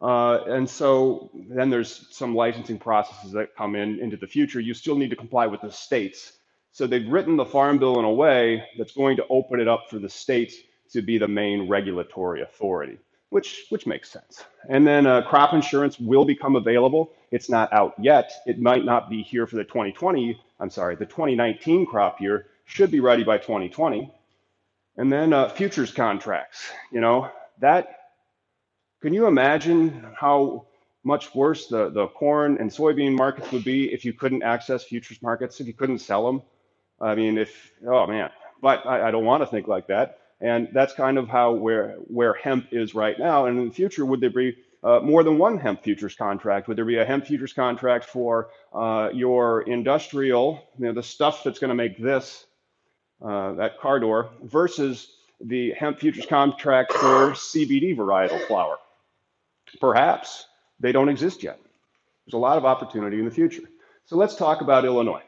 Uh, 0.00 0.42
and 0.48 0.68
so 0.68 1.30
then 1.48 1.70
there's 1.70 2.08
some 2.10 2.34
licensing 2.34 2.78
processes 2.78 3.30
that 3.32 3.54
come 3.56 3.76
in 3.76 4.00
into 4.00 4.16
the 4.16 4.26
future. 4.26 4.58
You 4.58 4.74
still 4.74 4.96
need 4.96 5.10
to 5.10 5.16
comply 5.16 5.46
with 5.46 5.60
the 5.60 5.70
states. 5.70 6.32
So 6.72 6.86
they've 6.86 7.08
written 7.08 7.36
the 7.36 7.44
Farm 7.44 7.78
Bill 7.78 8.00
in 8.00 8.04
a 8.04 8.12
way 8.12 8.64
that's 8.76 8.92
going 8.92 9.16
to 9.18 9.26
open 9.30 9.60
it 9.60 9.68
up 9.68 9.86
for 9.88 10.00
the 10.00 10.08
states 10.08 10.56
to 10.92 11.02
be 11.02 11.18
the 11.18 11.28
main 11.28 11.68
regulatory 11.68 12.42
authority, 12.42 12.98
which 13.30 13.66
which 13.70 13.86
makes 13.86 14.10
sense. 14.10 14.44
And 14.68 14.86
then 14.86 15.06
uh, 15.06 15.22
crop 15.22 15.54
insurance 15.54 16.00
will 16.00 16.24
become 16.24 16.56
available. 16.56 17.12
It's 17.30 17.48
not 17.48 17.72
out 17.72 17.94
yet. 17.98 18.32
It 18.46 18.58
might 18.60 18.84
not 18.84 19.08
be 19.08 19.22
here 19.22 19.46
for 19.46 19.56
the 19.56 19.64
2020. 19.64 20.40
I'm 20.58 20.70
sorry, 20.70 20.96
the 20.96 21.06
2019 21.06 21.86
crop 21.86 22.20
year 22.20 22.46
should 22.64 22.90
be 22.90 23.00
ready 23.00 23.22
by 23.22 23.38
2020. 23.38 24.12
And 24.96 25.10
then 25.10 25.32
uh, 25.32 25.48
futures 25.48 25.92
contracts. 25.92 26.70
You 26.90 27.00
know 27.00 27.30
that 27.60 27.98
can 29.02 29.14
you 29.14 29.26
imagine 29.26 30.06
how 30.14 30.66
much 31.04 31.34
worse 31.34 31.66
the, 31.66 31.90
the 31.90 32.06
corn 32.06 32.58
and 32.60 32.70
soybean 32.70 33.16
markets 33.16 33.50
would 33.50 33.64
be 33.64 33.92
if 33.92 34.04
you 34.04 34.12
couldn't 34.12 34.44
access 34.44 34.84
futures 34.84 35.20
markets, 35.20 35.60
if 35.60 35.66
you 35.66 35.72
couldn't 35.72 35.98
sell 35.98 36.24
them? 36.24 36.42
I 37.00 37.16
mean, 37.16 37.36
if, 37.36 37.72
oh 37.84 38.06
man, 38.06 38.30
but 38.60 38.86
I, 38.86 39.08
I 39.08 39.10
don't 39.10 39.24
want 39.24 39.42
to 39.42 39.46
think 39.48 39.66
like 39.66 39.88
that. 39.88 40.20
And 40.40 40.68
that's 40.72 40.94
kind 40.94 41.18
of 41.18 41.28
how 41.28 41.52
where, 41.52 41.94
where 42.06 42.34
hemp 42.34 42.68
is 42.70 42.94
right 42.94 43.18
now. 43.18 43.46
And 43.46 43.58
in 43.58 43.68
the 43.68 43.74
future, 43.74 44.06
would 44.06 44.20
there 44.20 44.30
be 44.30 44.56
uh, 44.84 45.00
more 45.00 45.24
than 45.24 45.36
one 45.38 45.58
hemp 45.58 45.82
futures 45.82 46.14
contract? 46.14 46.68
Would 46.68 46.78
there 46.78 46.84
be 46.84 46.98
a 46.98 47.04
hemp 47.04 47.26
futures 47.26 47.52
contract 47.52 48.04
for 48.04 48.50
uh, 48.72 49.10
your 49.12 49.62
industrial, 49.62 50.64
you 50.78 50.86
know, 50.86 50.92
the 50.92 51.02
stuff 51.02 51.42
that's 51.42 51.58
going 51.58 51.70
to 51.70 51.74
make 51.74 52.00
this, 52.00 52.46
uh, 53.24 53.52
that 53.54 53.78
car 53.78 54.00
door, 54.00 54.30
versus 54.42 55.08
the 55.40 55.72
hemp 55.72 55.98
futures 55.98 56.26
contract 56.26 56.92
for 56.92 57.32
CBD 57.32 57.96
varietal 57.96 58.46
flower? 58.46 58.78
Perhaps 59.80 60.46
they 60.80 60.92
don't 60.92 61.08
exist 61.08 61.42
yet. 61.42 61.58
There's 62.26 62.34
a 62.34 62.38
lot 62.38 62.58
of 62.58 62.64
opportunity 62.64 63.18
in 63.18 63.24
the 63.24 63.30
future. 63.30 63.62
So 64.04 64.16
let's 64.16 64.36
talk 64.36 64.60
about 64.60 64.84
Illinois. 64.84 65.22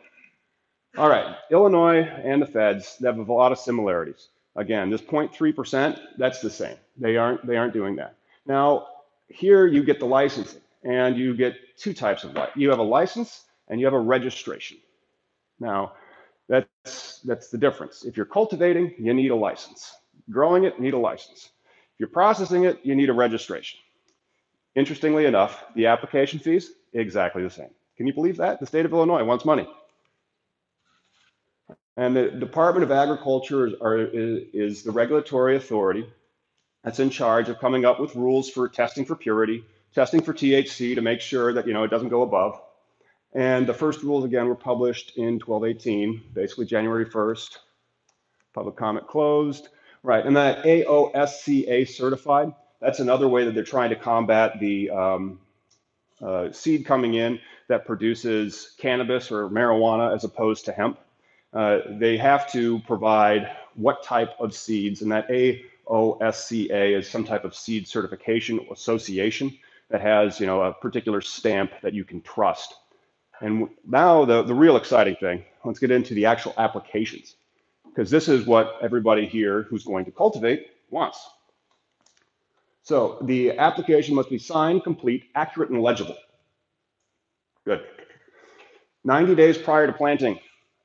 All 0.96 1.08
right, 1.08 1.36
Illinois 1.50 2.02
and 2.02 2.40
the 2.40 2.46
feds 2.46 2.96
have 3.02 3.18
a 3.18 3.32
lot 3.32 3.52
of 3.52 3.58
similarities. 3.58 4.28
Again, 4.56 4.90
this 4.90 5.00
0.3%, 5.00 5.98
that's 6.16 6.40
the 6.40 6.50
same. 6.50 6.76
They 6.96 7.16
aren't, 7.16 7.44
they 7.44 7.56
aren't 7.56 7.72
doing 7.72 7.96
that. 7.96 8.14
Now, 8.46 8.86
here 9.26 9.66
you 9.66 9.82
get 9.82 9.98
the 9.98 10.06
licensing, 10.06 10.60
and 10.84 11.16
you 11.16 11.34
get 11.34 11.56
two 11.76 11.94
types 11.94 12.24
of. 12.24 12.36
You 12.54 12.70
have 12.70 12.78
a 12.78 12.84
license 12.84 13.42
and 13.68 13.80
you 13.80 13.86
have 13.86 13.94
a 13.94 14.00
registration. 14.00 14.76
Now, 15.58 15.92
that's, 16.48 17.20
that's 17.20 17.48
the 17.48 17.58
difference. 17.58 18.04
If 18.04 18.16
you're 18.16 18.26
cultivating, 18.26 18.94
you 18.98 19.14
need 19.14 19.30
a 19.30 19.36
license. 19.36 19.94
Growing 20.30 20.64
it, 20.64 20.80
need 20.80 20.94
a 20.94 20.98
license. 20.98 21.50
If 21.94 22.00
you're 22.00 22.08
processing 22.08 22.64
it, 22.64 22.80
you 22.82 22.94
need 22.94 23.08
a 23.08 23.14
registration. 23.14 23.80
Interestingly 24.74 25.26
enough, 25.26 25.64
the 25.74 25.86
application 25.86 26.38
fees, 26.38 26.72
exactly 26.92 27.42
the 27.42 27.50
same. 27.50 27.70
Can 27.96 28.06
you 28.06 28.14
believe 28.14 28.38
that? 28.38 28.60
The 28.60 28.66
state 28.66 28.84
of 28.84 28.92
Illinois 28.92 29.24
wants 29.24 29.44
money. 29.44 29.68
And 31.96 32.16
the 32.16 32.28
Department 32.28 32.82
of 32.82 32.90
Agriculture 32.90 33.68
is, 33.68 33.74
are, 33.80 33.96
is, 33.96 34.82
the 34.82 34.90
regulatory 34.90 35.56
authority 35.56 36.06
that's 36.82 36.98
in 36.98 37.10
charge 37.10 37.48
of 37.48 37.60
coming 37.60 37.84
up 37.84 38.00
with 38.00 38.16
rules 38.16 38.50
for 38.50 38.68
testing 38.68 39.04
for 39.04 39.14
purity, 39.14 39.64
testing 39.94 40.20
for 40.20 40.34
THC 40.34 40.96
to 40.96 41.00
make 41.02 41.20
sure 41.20 41.52
that 41.52 41.68
you 41.68 41.72
know 41.72 41.84
it 41.84 41.90
doesn't 41.90 42.08
go 42.08 42.22
above. 42.22 42.60
And 43.34 43.66
the 43.66 43.74
first 43.74 44.02
rules 44.02 44.24
again 44.24 44.46
were 44.46 44.54
published 44.54 45.16
in 45.16 45.40
1218, 45.40 46.22
basically 46.32 46.66
January 46.66 47.06
1st. 47.06 47.58
Public 48.52 48.76
comment 48.76 49.08
closed. 49.08 49.68
Right, 50.02 50.24
and 50.24 50.36
that 50.36 50.64
AOSCA 50.64 51.88
certified 51.88 52.52
that's 52.84 53.00
another 53.00 53.28
way 53.28 53.46
that 53.46 53.54
they're 53.54 53.64
trying 53.64 53.90
to 53.90 53.96
combat 53.96 54.60
the 54.60 54.90
um, 54.90 55.40
uh, 56.20 56.52
seed 56.52 56.84
coming 56.84 57.14
in 57.14 57.40
that 57.68 57.86
produces 57.86 58.74
cannabis 58.76 59.32
or 59.32 59.48
marijuana 59.48 60.14
as 60.14 60.24
opposed 60.24 60.66
to 60.66 60.72
hemp. 60.72 60.98
Uh, 61.54 61.78
they 61.88 62.18
have 62.18 62.50
to 62.52 62.80
provide 62.80 63.50
what 63.74 64.02
type 64.02 64.32
of 64.38 64.54
seeds, 64.54 65.00
and 65.00 65.10
that 65.10 65.28
AOSCA 65.30 66.98
is 66.98 67.08
some 67.08 67.24
type 67.24 67.44
of 67.44 67.54
seed 67.54 67.88
certification 67.88 68.60
association 68.70 69.56
that 69.88 70.02
has, 70.02 70.38
you 70.38 70.46
know, 70.46 70.60
a 70.60 70.72
particular 70.74 71.22
stamp 71.22 71.72
that 71.82 71.94
you 71.94 72.04
can 72.04 72.20
trust. 72.20 72.74
And 73.40 73.68
now 73.86 74.24
the, 74.24 74.42
the 74.42 74.54
real 74.54 74.76
exciting 74.76 75.16
thing, 75.16 75.44
let's 75.64 75.78
get 75.78 75.90
into 75.90 76.14
the 76.14 76.26
actual 76.26 76.54
applications, 76.56 77.36
because 77.84 78.10
this 78.10 78.28
is 78.28 78.46
what 78.46 78.78
everybody 78.82 79.26
here 79.26 79.62
who's 79.62 79.84
going 79.84 80.04
to 80.04 80.10
cultivate 80.10 80.68
wants. 80.90 81.28
So 82.82 83.18
the 83.22 83.58
application 83.58 84.14
must 84.14 84.30
be 84.30 84.38
signed, 84.38 84.84
complete, 84.84 85.24
accurate, 85.34 85.70
and 85.70 85.82
legible. 85.82 86.16
Good. 87.64 87.82
90 89.04 89.34
days 89.34 89.58
prior 89.58 89.86
to 89.86 89.92
planting. 89.92 90.38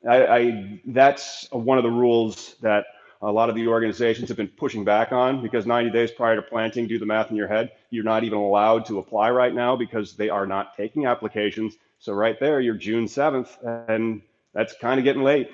I, 0.10 0.26
I, 0.26 0.82
that's 0.86 1.48
one 1.52 1.78
of 1.78 1.84
the 1.84 1.92
rules 1.92 2.56
that 2.62 2.86
a 3.22 3.32
lot 3.32 3.50
of 3.50 3.56
the 3.56 3.68
organizations 3.68 4.30
have 4.30 4.38
been 4.38 4.48
pushing 4.48 4.86
back 4.86 5.12
on 5.12 5.42
because 5.42 5.66
90 5.66 5.92
days 5.92 6.12
prior 6.12 6.38
to 6.38 6.42
planting, 6.42 6.88
do 6.88 6.98
the 6.98 7.06
math 7.06 7.32
in 7.32 7.36
your 7.36 7.50
head, 7.50 7.72
you're 7.90 8.06
not 8.06 8.24
even 8.24 8.38
allowed 8.38 8.86
to 8.86 9.00
apply 9.00 9.30
right 9.32 9.54
now 9.54 9.76
because 9.76 10.16
they 10.16 10.30
are 10.30 10.48
not 10.48 10.76
taking 10.78 11.06
applications. 11.06 11.76
So 12.00 12.14
right 12.14 12.40
there, 12.40 12.62
you're 12.62 12.76
June 12.76 13.06
7th, 13.06 13.50
and 13.90 14.22
that's 14.54 14.74
kind 14.82 15.00
of 15.00 15.04
getting 15.04 15.24
late. 15.24 15.50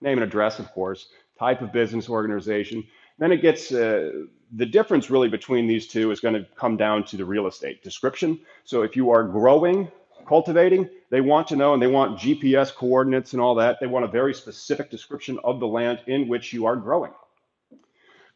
Name 0.00 0.18
and 0.18 0.24
address, 0.24 0.58
of 0.58 0.70
course, 0.72 1.08
type 1.38 1.62
of 1.62 1.72
business 1.72 2.08
organization. 2.08 2.84
Then 3.18 3.32
it 3.32 3.40
gets 3.40 3.72
uh, 3.72 4.10
the 4.54 4.66
difference 4.66 5.08
really 5.10 5.28
between 5.28 5.66
these 5.66 5.86
two 5.86 6.10
is 6.10 6.20
going 6.20 6.34
to 6.34 6.46
come 6.56 6.76
down 6.76 7.04
to 7.04 7.16
the 7.16 7.24
real 7.24 7.46
estate 7.46 7.82
description. 7.82 8.40
So 8.64 8.82
if 8.82 8.96
you 8.96 9.10
are 9.10 9.22
growing, 9.22 9.90
cultivating, 10.26 10.88
they 11.10 11.20
want 11.20 11.48
to 11.48 11.56
know 11.56 11.74
and 11.74 11.82
they 11.82 11.86
want 11.86 12.18
GPS 12.18 12.74
coordinates 12.74 13.32
and 13.32 13.42
all 13.42 13.54
that. 13.56 13.78
They 13.80 13.86
want 13.86 14.04
a 14.04 14.08
very 14.08 14.34
specific 14.34 14.90
description 14.90 15.38
of 15.44 15.60
the 15.60 15.66
land 15.66 16.00
in 16.06 16.28
which 16.28 16.52
you 16.52 16.66
are 16.66 16.76
growing. 16.76 17.12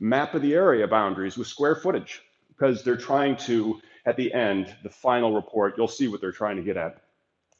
Map 0.00 0.35
of 0.35 0.42
the 0.42 0.54
area 0.54 0.87
boundaries 0.87 1.37
with 1.37 1.47
square 1.47 1.76
footage 1.76 2.23
because 2.49 2.83
they're 2.83 2.97
trying 2.97 3.37
to, 3.37 3.81
at 4.04 4.16
the 4.16 4.32
end, 4.32 4.75
the 4.82 4.90
final 4.90 5.35
report, 5.35 5.75
you'll 5.76 5.88
see 5.88 6.09
what 6.09 6.21
they're 6.21 6.32
trying 6.32 6.56
to 6.56 6.62
get 6.62 6.76
at. 6.76 7.02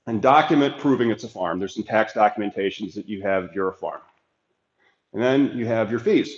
And 0.07 0.21
document 0.21 0.79
proving 0.79 1.11
it's 1.11 1.25
a 1.25 1.29
farm. 1.29 1.59
There's 1.59 1.75
some 1.75 1.85
tax 1.85 2.13
documentations 2.13 2.95
that 2.95 3.09
you 3.09 3.23
have 3.23 3.51
you're 3.55 3.69
a 3.69 3.75
farm. 3.75 4.01
And 5.13 5.23
then 5.23 5.57
you 5.57 5.67
have 5.67 5.91
your 5.91 6.01
fees. 6.01 6.35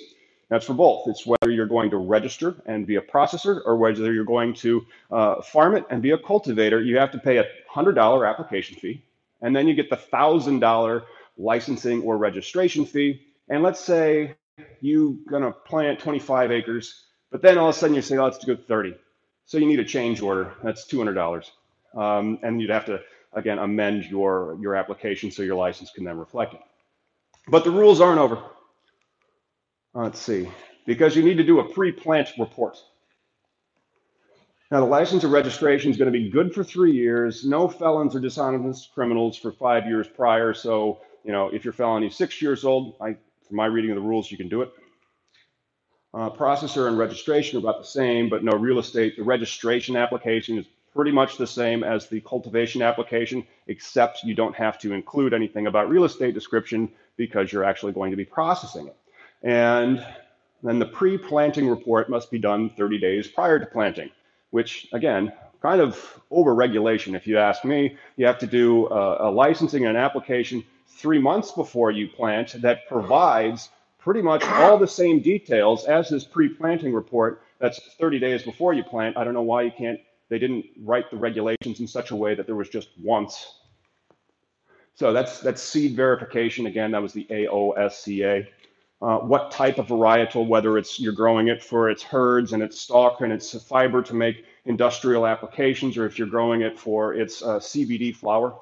That's 0.50 0.66
for 0.66 0.75
both. 0.75 1.08
It's 1.08 1.25
whether 1.25 1.50
you're 1.50 1.66
going 1.66 1.90
to 1.90 1.96
register 1.96 2.56
and 2.66 2.87
be 2.87 2.96
a 2.96 3.00
processor 3.00 3.62
or 3.64 3.76
whether 3.76 4.12
you're 4.12 4.25
going 4.25 4.54
to 4.54 4.84
uh, 5.11 5.42
farm 5.42 5.76
it 5.76 5.84
and 5.90 6.02
be 6.02 6.11
a 6.11 6.18
cultivator. 6.18 6.82
You 6.82 6.99
have 6.99 7.11
to 7.12 7.18
pay 7.18 7.38
a 7.38 7.46
$100 7.75 8.28
application 8.28 8.76
fee, 8.76 9.02
and 9.40 9.56
then 9.56 9.66
you 9.66 9.75
get 9.75 9.88
the 9.88 9.96
$1,000 9.96 11.02
licensing 11.38 12.02
or 12.02 12.18
registration 12.18 12.84
fee. 12.84 13.23
And 13.49 13.62
let's 13.62 13.80
say 13.80 14.34
you're 14.80 15.14
going 15.28 15.42
to 15.42 15.50
plant 15.50 15.99
25 16.00 16.52
acres, 16.52 17.04
but 17.30 17.40
then 17.40 17.56
all 17.58 17.70
of 17.70 17.75
a 17.75 17.78
sudden 17.78 17.96
you 17.96 18.02
say, 18.02 18.18
oh, 18.18 18.25
let's 18.25 18.38
do 18.38 18.56
30. 18.56 18.94
So 19.46 19.58
you 19.58 19.66
need 19.66 19.80
a 19.80 19.84
change 19.84 20.22
order. 20.22 20.54
That's 20.62 20.86
$200. 20.86 21.50
Um, 21.94 22.38
and 22.42 22.60
you'd 22.60 22.70
have 22.70 22.86
to, 22.86 23.00
again, 23.32 23.58
amend 23.58 24.04
your, 24.04 24.56
your 24.60 24.74
application 24.74 25.30
so 25.30 25.42
your 25.42 25.56
license 25.56 25.90
can 25.90 26.04
then 26.04 26.18
reflect 26.18 26.54
it. 26.54 26.60
But 27.48 27.64
the 27.64 27.70
rules 27.70 28.00
aren't 28.00 28.20
over. 28.20 28.42
Let's 29.92 30.18
see, 30.18 30.48
because 30.86 31.14
you 31.14 31.22
need 31.22 31.36
to 31.36 31.44
do 31.44 31.60
a 31.60 31.72
pre-plant 31.72 32.30
report. 32.38 32.78
Now, 34.70 34.80
the 34.80 34.86
license 34.86 35.22
or 35.22 35.28
registration 35.28 35.90
is 35.92 35.96
going 35.96 36.12
to 36.12 36.18
be 36.18 36.30
good 36.30 36.52
for 36.52 36.64
three 36.64 36.92
years. 36.92 37.44
No 37.44 37.68
felons 37.68 38.16
or 38.16 38.20
dishonest 38.20 38.92
criminals 38.92 39.36
for 39.36 39.52
five 39.52 39.86
years 39.86 40.08
prior. 40.08 40.52
So, 40.52 41.00
you 41.22 41.30
know, 41.30 41.48
if 41.48 41.64
your 41.64 41.72
felony 41.72 42.08
is 42.08 42.16
six 42.16 42.42
years 42.42 42.64
old, 42.64 42.96
I, 43.00 43.16
from 43.46 43.56
my 43.56 43.66
reading 43.66 43.92
of 43.92 43.96
the 43.96 44.02
rules, 44.02 44.30
you 44.32 44.36
can 44.36 44.48
do 44.48 44.62
it. 44.62 44.72
Uh, 46.14 46.30
processor 46.30 46.87
and 46.87 46.97
registration 46.97 47.56
are 47.56 47.59
about 47.59 47.78
the 47.78 47.87
same, 47.87 48.28
but 48.28 48.44
no 48.44 48.52
real 48.52 48.78
estate. 48.78 49.16
The 49.16 49.25
registration 49.25 49.97
application 49.97 50.59
is 50.59 50.66
pretty 50.94 51.11
much 51.11 51.37
the 51.37 51.47
same 51.47 51.83
as 51.83 52.06
the 52.06 52.21
cultivation 52.21 52.83
application, 52.83 53.44
except 53.66 54.23
you 54.23 54.33
don't 54.33 54.54
have 54.54 54.78
to 54.78 54.92
include 54.92 55.35
anything 55.35 55.66
about 55.66 55.88
real 55.88 56.04
estate 56.04 56.33
description 56.33 56.88
because 57.16 57.52
you're 57.52 57.64
actually 57.64 57.92
going 57.92 58.12
to 58.12 58.16
be 58.16 58.25
processing 58.25 58.87
it. 58.87 58.97
And 59.42 60.06
then 60.62 60.78
the 60.78 60.87
pre-planting 60.87 61.68
report 61.68 62.09
must 62.09 62.30
be 62.30 62.38
done 62.38 62.71
30 62.71 62.99
days 62.99 63.26
prior 63.26 63.59
to 63.59 63.66
planting, 63.66 64.11
which 64.50 64.87
again, 64.92 65.33
kind 65.61 65.80
of 65.80 66.21
over-regulation. 66.30 67.16
If 67.16 67.26
you 67.26 67.38
ask 67.38 67.64
me, 67.64 67.97
you 68.16 68.26
have 68.26 68.38
to 68.38 68.47
do 68.47 68.87
a, 68.87 69.28
a 69.28 69.30
licensing 69.33 69.85
and 69.85 69.97
an 69.97 70.02
application 70.02 70.62
three 70.87 71.18
months 71.18 71.50
before 71.50 71.90
you 71.90 72.06
plant 72.06 72.62
that 72.62 72.87
provides 72.88 73.71
pretty 74.04 74.23
much 74.23 74.44
all 74.44 74.78
the 74.78 74.87
same 74.87 75.18
details 75.20 75.87
as 75.87 76.11
this 76.11 76.25
pre-planting 76.25 76.92
report 76.92 77.42
that's 77.58 77.80
30 77.99 78.20
days 78.20 78.42
before 78.42 78.73
you 78.73 78.84
plant. 78.84 79.16
I 79.16 79.25
don't 79.25 79.34
know 79.34 79.42
why 79.42 79.62
you 79.62 79.73
can't, 79.76 79.99
they 80.28 80.38
didn't 80.38 80.66
write 80.82 81.11
the 81.11 81.16
regulations 81.16 81.80
in 81.80 81.88
such 81.88 82.11
a 82.11 82.16
way 82.16 82.34
that 82.34 82.46
there 82.46 82.54
was 82.54 82.68
just 82.68 82.90
once. 83.02 83.54
So 84.94 85.12
that's, 85.12 85.40
that's 85.40 85.62
seed 85.62 85.96
verification. 85.96 86.66
Again, 86.66 86.92
that 86.92 87.02
was 87.02 87.12
the 87.12 87.26
AOSCA 87.30 88.46
uh, 89.04 89.18
what 89.18 89.50
type 89.50 89.78
of 89.78 89.88
varietal, 89.88 90.46
whether 90.46 90.78
it's 90.78 90.99
you're 90.99 91.12
growing 91.12 91.49
it 91.49 91.62
for 91.62 91.90
its 91.90 92.02
hurds 92.02 92.54
and 92.54 92.62
its 92.62 92.80
stalk 92.80 93.20
and 93.20 93.32
its 93.32 93.52
fiber 93.64 94.02
to 94.02 94.14
make 94.14 94.46
industrial 94.64 95.26
applications, 95.26 95.99
or 95.99 96.06
if 96.06 96.18
you're 96.18 96.26
growing 96.26 96.62
it 96.62 96.78
for 96.78 97.12
its 97.12 97.42
uh, 97.42 97.58
CBD 97.58 98.16
flower. 98.16 98.56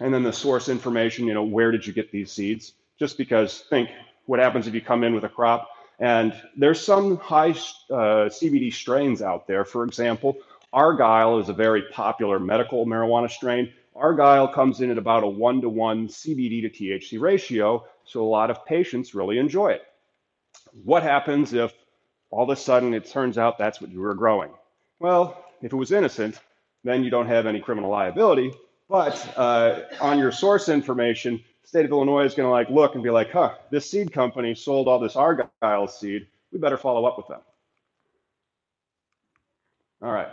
And 0.00 0.14
then 0.14 0.22
the 0.22 0.32
source 0.32 0.70
information, 0.70 1.26
you 1.26 1.34
know, 1.34 1.44
where 1.44 1.70
did 1.70 1.86
you 1.86 1.92
get 1.92 2.10
these 2.10 2.32
seeds? 2.32 2.72
Just 2.98 3.18
because 3.18 3.60
think 3.70 3.90
what 4.24 4.40
happens 4.40 4.66
if 4.66 4.74
you 4.74 4.80
come 4.80 5.04
in 5.04 5.14
with 5.14 5.24
a 5.24 5.28
crop 5.28 5.68
and 5.98 6.34
there's 6.56 6.80
some 6.80 7.16
high 7.16 7.50
uh, 7.90 8.28
CBD 8.28 8.72
strains 8.72 9.22
out 9.22 9.46
there. 9.46 9.64
For 9.64 9.84
example, 9.84 10.36
Argyle 10.72 11.38
is 11.38 11.48
a 11.48 11.54
very 11.54 11.82
popular 11.90 12.38
medical 12.38 12.84
marijuana 12.86 13.30
strain. 13.30 13.72
Argyle 13.94 14.48
comes 14.48 14.80
in 14.82 14.90
at 14.90 14.98
about 14.98 15.24
a 15.24 15.28
one 15.28 15.62
to 15.62 15.68
one 15.70 16.08
CBD 16.08 16.62
to 16.62 16.70
THC 16.70 17.18
ratio, 17.18 17.84
so 18.04 18.22
a 18.22 18.28
lot 18.28 18.50
of 18.50 18.66
patients 18.66 19.14
really 19.14 19.38
enjoy 19.38 19.68
it. 19.68 19.82
What 20.84 21.02
happens 21.02 21.54
if 21.54 21.72
all 22.30 22.44
of 22.44 22.50
a 22.50 22.60
sudden 22.60 22.92
it 22.92 23.06
turns 23.06 23.38
out 23.38 23.56
that's 23.56 23.80
what 23.80 23.90
you 23.90 24.00
were 24.00 24.14
growing? 24.14 24.50
Well, 24.98 25.42
if 25.62 25.72
it 25.72 25.76
was 25.76 25.92
innocent, 25.92 26.38
then 26.84 27.04
you 27.04 27.10
don't 27.10 27.26
have 27.26 27.46
any 27.46 27.60
criminal 27.60 27.90
liability. 27.90 28.52
But 28.88 29.32
uh, 29.36 29.80
on 30.00 30.18
your 30.18 30.30
source 30.30 30.68
information, 30.68 31.42
state 31.66 31.84
of 31.84 31.90
Illinois 31.90 32.24
is 32.24 32.34
going 32.34 32.46
to 32.46 32.50
like 32.50 32.70
look 32.70 32.94
and 32.94 33.04
be 33.04 33.10
like, 33.10 33.30
huh, 33.30 33.54
this 33.70 33.90
seed 33.90 34.12
company 34.12 34.54
sold 34.54 34.88
all 34.88 34.98
this 35.00 35.16
Argyle 35.16 35.88
seed. 35.88 36.26
We 36.52 36.58
better 36.58 36.78
follow 36.78 37.04
up 37.04 37.18
with 37.18 37.26
them. 37.26 37.40
All 40.00 40.12
right. 40.12 40.28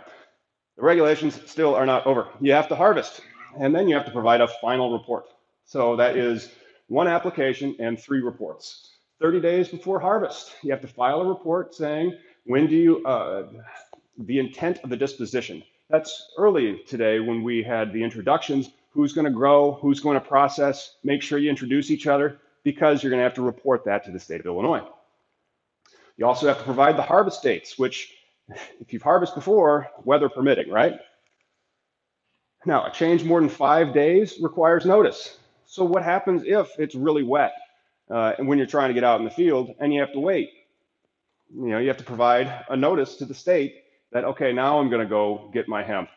The 0.76 0.82
regulations 0.82 1.38
still 1.46 1.74
are 1.74 1.86
not 1.86 2.06
over. 2.06 2.28
You 2.40 2.52
have 2.52 2.68
to 2.68 2.76
harvest, 2.76 3.20
and 3.58 3.74
then 3.74 3.88
you 3.88 3.96
have 3.96 4.06
to 4.06 4.12
provide 4.12 4.40
a 4.40 4.48
final 4.60 4.96
report. 4.96 5.26
So 5.64 5.96
that 5.96 6.16
is 6.16 6.50
one 6.88 7.08
application 7.08 7.76
and 7.80 7.98
three 7.98 8.20
reports. 8.20 8.90
30 9.20 9.40
days 9.40 9.68
before 9.68 9.98
harvest, 9.98 10.54
you 10.62 10.70
have 10.70 10.80
to 10.82 10.88
file 10.88 11.20
a 11.20 11.26
report 11.26 11.74
saying 11.74 12.16
when 12.44 12.66
do 12.66 12.76
you, 12.76 13.04
uh, 13.06 13.46
the 14.18 14.38
intent 14.38 14.78
of 14.84 14.90
the 14.90 14.96
disposition. 14.96 15.62
That's 15.90 16.32
early 16.38 16.80
today 16.86 17.20
when 17.20 17.42
we 17.42 17.62
had 17.62 17.92
the 17.92 18.02
introductions. 18.02 18.70
Who's 18.94 19.12
going 19.12 19.24
to 19.24 19.30
grow? 19.30 19.72
Who's 19.72 20.00
going 20.00 20.14
to 20.14 20.26
process? 20.26 20.94
Make 21.02 21.20
sure 21.20 21.38
you 21.38 21.50
introduce 21.50 21.90
each 21.90 22.06
other 22.06 22.38
because 22.62 23.02
you're 23.02 23.10
going 23.10 23.20
to 23.20 23.24
have 23.24 23.34
to 23.34 23.42
report 23.42 23.84
that 23.84 24.04
to 24.04 24.12
the 24.12 24.20
state 24.20 24.40
of 24.40 24.46
Illinois. 24.46 24.82
You 26.16 26.26
also 26.26 26.46
have 26.46 26.58
to 26.58 26.64
provide 26.64 26.96
the 26.96 27.02
harvest 27.02 27.42
dates, 27.42 27.76
which, 27.76 28.14
if 28.80 28.92
you've 28.92 29.02
harvested 29.02 29.34
before, 29.34 29.88
weather 30.04 30.28
permitting, 30.28 30.70
right? 30.70 30.94
Now, 32.64 32.86
a 32.86 32.90
change 32.92 33.24
more 33.24 33.40
than 33.40 33.48
five 33.48 33.92
days 33.92 34.38
requires 34.40 34.86
notice. 34.86 35.38
So 35.66 35.84
what 35.84 36.04
happens 36.04 36.42
if 36.46 36.70
it's 36.78 36.94
really 36.94 37.24
wet 37.24 37.52
uh, 38.08 38.34
and 38.38 38.46
when 38.46 38.58
you're 38.58 38.66
trying 38.66 38.90
to 38.90 38.94
get 38.94 39.04
out 39.04 39.18
in 39.18 39.24
the 39.24 39.30
field 39.30 39.74
and 39.80 39.92
you 39.92 40.00
have 40.00 40.12
to 40.12 40.20
wait? 40.20 40.50
You 41.52 41.68
know, 41.68 41.78
you 41.78 41.88
have 41.88 41.98
to 41.98 42.04
provide 42.04 42.64
a 42.68 42.76
notice 42.76 43.16
to 43.16 43.24
the 43.24 43.34
state 43.34 43.82
that 44.12 44.24
okay, 44.24 44.52
now 44.52 44.78
I'm 44.78 44.88
going 44.88 45.02
to 45.02 45.08
go 45.08 45.50
get 45.52 45.68
my 45.68 45.82
hemp. 45.82 46.08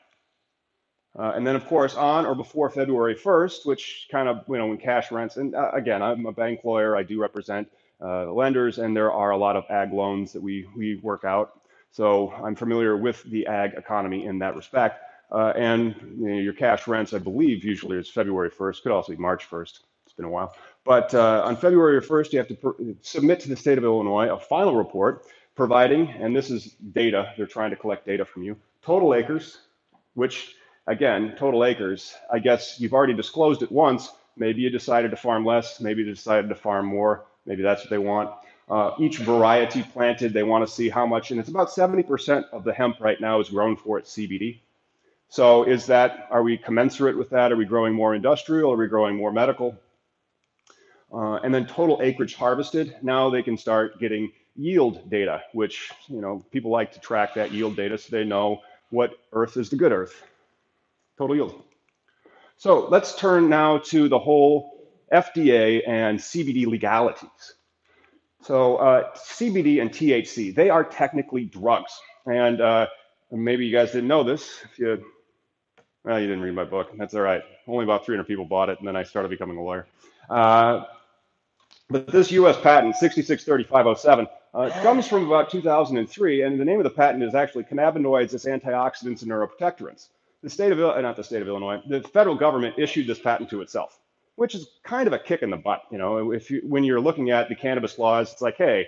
Uh, 1.17 1.33
and 1.35 1.45
then, 1.45 1.55
of 1.55 1.65
course, 1.65 1.95
on 1.95 2.25
or 2.25 2.35
before 2.35 2.69
February 2.69 3.15
1st, 3.15 3.65
which 3.65 4.07
kind 4.11 4.29
of, 4.29 4.43
you 4.47 4.57
know, 4.57 4.67
when 4.67 4.77
cash 4.77 5.11
rents, 5.11 5.37
and 5.37 5.55
uh, 5.55 5.71
again, 5.73 6.01
I'm 6.01 6.25
a 6.27 6.31
bank 6.31 6.59
lawyer, 6.63 6.95
I 6.95 7.01
do 7.01 7.19
represent 7.19 7.67
uh, 7.99 8.31
lenders, 8.31 8.77
and 8.77 8.95
there 8.95 9.11
are 9.11 9.31
a 9.31 9.37
lot 9.37 9.55
of 9.55 9.65
ag 9.69 9.91
loans 9.91 10.31
that 10.33 10.41
we, 10.41 10.67
we 10.75 10.97
work 10.97 11.23
out. 11.23 11.59
So 11.91 12.31
I'm 12.43 12.55
familiar 12.55 12.95
with 12.95 13.23
the 13.23 13.47
ag 13.47 13.73
economy 13.73 14.25
in 14.25 14.37
that 14.39 14.55
respect. 14.55 15.01
Uh, 15.31 15.53
and 15.55 15.95
you 16.19 16.27
know, 16.27 16.35
your 16.35 16.53
cash 16.53 16.87
rents, 16.87 17.13
I 17.13 17.17
believe, 17.17 17.63
usually 17.63 17.97
is 17.97 18.09
February 18.09 18.51
1st, 18.51 18.83
could 18.83 18.91
also 18.91 19.11
be 19.11 19.17
March 19.17 19.49
1st. 19.49 19.79
It's 20.05 20.13
been 20.13 20.25
a 20.25 20.29
while. 20.29 20.55
But 20.85 21.13
uh, 21.15 21.41
on 21.43 21.57
February 21.57 21.99
1st, 21.99 22.31
you 22.31 22.39
have 22.39 22.47
to 22.47 22.97
submit 23.01 23.39
to 23.41 23.49
the 23.49 23.55
state 23.55 23.79
of 23.79 23.83
Illinois 23.83 24.31
a 24.31 24.39
final 24.39 24.75
report 24.75 25.25
providing, 25.55 26.09
and 26.11 26.35
this 26.35 26.51
is 26.51 26.75
data, 26.93 27.33
they're 27.35 27.47
trying 27.47 27.71
to 27.71 27.75
collect 27.75 28.05
data 28.05 28.23
from 28.23 28.43
you, 28.43 28.55
total 28.83 29.15
acres, 29.15 29.57
which 30.13 30.55
again, 30.87 31.35
total 31.37 31.65
acres, 31.65 32.15
I 32.31 32.39
guess 32.39 32.79
you've 32.79 32.93
already 32.93 33.13
disclosed 33.13 33.61
it 33.61 33.71
once. 33.71 34.09
Maybe 34.37 34.61
you 34.61 34.69
decided 34.69 35.11
to 35.11 35.17
farm 35.17 35.45
less, 35.45 35.79
maybe 35.79 36.03
you 36.03 36.13
decided 36.13 36.49
to 36.49 36.55
farm 36.55 36.85
more, 36.85 37.25
maybe 37.45 37.61
that's 37.61 37.81
what 37.81 37.89
they 37.89 37.97
want. 37.97 38.31
Uh, 38.69 38.91
each 38.99 39.19
variety 39.19 39.83
planted, 39.83 40.33
they 40.33 40.43
want 40.43 40.67
to 40.67 40.71
see 40.71 40.89
how 40.89 41.05
much, 41.05 41.31
and 41.31 41.39
it's 41.39 41.49
about 41.49 41.69
70% 41.69 42.43
of 42.51 42.63
the 42.63 42.73
hemp 42.73 42.97
right 42.99 43.19
now 43.19 43.39
is 43.39 43.49
grown 43.49 43.75
for 43.75 43.97
its 43.97 44.13
CBD. 44.13 44.59
So 45.29 45.63
is 45.63 45.85
that, 45.87 46.27
are 46.31 46.43
we 46.43 46.57
commensurate 46.57 47.17
with 47.17 47.29
that? 47.31 47.51
Are 47.51 47.55
we 47.55 47.65
growing 47.65 47.93
more 47.93 48.15
industrial? 48.15 48.71
Are 48.71 48.77
we 48.77 48.87
growing 48.87 49.15
more 49.15 49.31
medical? 49.31 49.77
Uh, 51.11 51.35
and 51.35 51.53
then 51.53 51.65
total 51.65 51.99
acreage 52.01 52.35
harvested. 52.35 52.95
Now 53.01 53.29
they 53.29 53.41
can 53.41 53.57
start 53.57 53.99
getting 53.99 54.31
yield 54.55 55.09
data, 55.09 55.43
which, 55.53 55.91
you 56.07 56.21
know, 56.21 56.45
people 56.51 56.71
like 56.71 56.91
to 56.93 56.99
track 56.99 57.33
that 57.35 57.51
yield 57.51 57.75
data 57.75 57.97
so 57.97 58.09
they 58.11 58.23
know 58.23 58.61
what 58.89 59.11
earth 59.33 59.57
is 59.57 59.69
the 59.69 59.75
good 59.75 59.91
earth. 59.91 60.23
Total 61.17 61.35
yield. 61.35 61.63
So 62.57 62.87
let's 62.87 63.15
turn 63.15 63.49
now 63.49 63.79
to 63.79 64.09
the 64.09 64.19
whole 64.19 64.87
FDA 65.11 65.87
and 65.87 66.19
CBD 66.19 66.65
legalities. 66.65 67.53
So 68.41 68.77
uh, 68.77 69.15
CBD 69.15 69.81
and 69.81 69.91
THC, 69.91 70.53
they 70.53 70.69
are 70.69 70.83
technically 70.83 71.45
drugs. 71.45 71.91
And 72.25 72.61
uh, 72.61 72.87
maybe 73.31 73.65
you 73.65 73.75
guys 73.75 73.91
didn't 73.91 74.07
know 74.07 74.23
this. 74.23 74.59
If 74.71 74.79
you 74.79 75.05
well, 76.03 76.21
you 76.21 76.27
didn't 76.27 76.43
read 76.43 76.55
my 76.55 76.63
book. 76.63 76.91
That's 76.97 77.13
all 77.15 77.21
right. 77.21 77.43
Only 77.67 77.83
about 77.83 78.05
300 78.05 78.23
people 78.23 78.45
bought 78.45 78.69
it, 78.69 78.79
and 78.79 78.87
then 78.87 78.95
I 78.95 79.03
started 79.03 79.27
becoming 79.27 79.57
a 79.57 79.61
lawyer. 79.61 79.87
Uh, 80.29 80.85
but 81.89 82.07
this 82.07 82.31
U.S. 82.31 82.57
patent, 82.61 82.95
663507, 82.95 84.27
uh, 84.53 84.69
comes 84.81 85.05
from 85.05 85.25
about 85.25 85.49
2003, 85.49 86.43
and 86.43 86.57
the 86.57 86.63
name 86.63 86.79
of 86.79 86.85
the 86.85 86.89
patent 86.89 87.23
is 87.25 87.35
actually 87.35 87.65
cannabinoids 87.65 88.33
as 88.33 88.45
antioxidants 88.45 89.21
and 89.21 89.31
neuroprotectorants. 89.31 90.07
The 90.43 90.49
state 90.49 90.71
of 90.71 90.79
uh, 90.79 90.99
not 91.01 91.15
the 91.15 91.23
state 91.23 91.41
of 91.41 91.47
Illinois, 91.47 91.81
the 91.87 92.01
federal 92.01 92.35
government 92.35 92.75
issued 92.77 93.07
this 93.07 93.19
patent 93.19 93.49
to 93.49 93.61
itself, 93.61 93.99
which 94.35 94.53
is 94.55 94.67
kind 94.83 95.07
of 95.07 95.13
a 95.13 95.19
kick 95.19 95.41
in 95.41 95.49
the 95.49 95.57
butt. 95.57 95.81
You 95.91 95.97
know, 95.97 96.31
if 96.31 96.51
you, 96.51 96.61
when 96.63 96.83
you're 96.83 97.01
looking 97.01 97.31
at 97.31 97.49
the 97.49 97.55
cannabis 97.55 97.97
laws, 97.97 98.31
it's 98.31 98.41
like, 98.41 98.57
hey, 98.57 98.87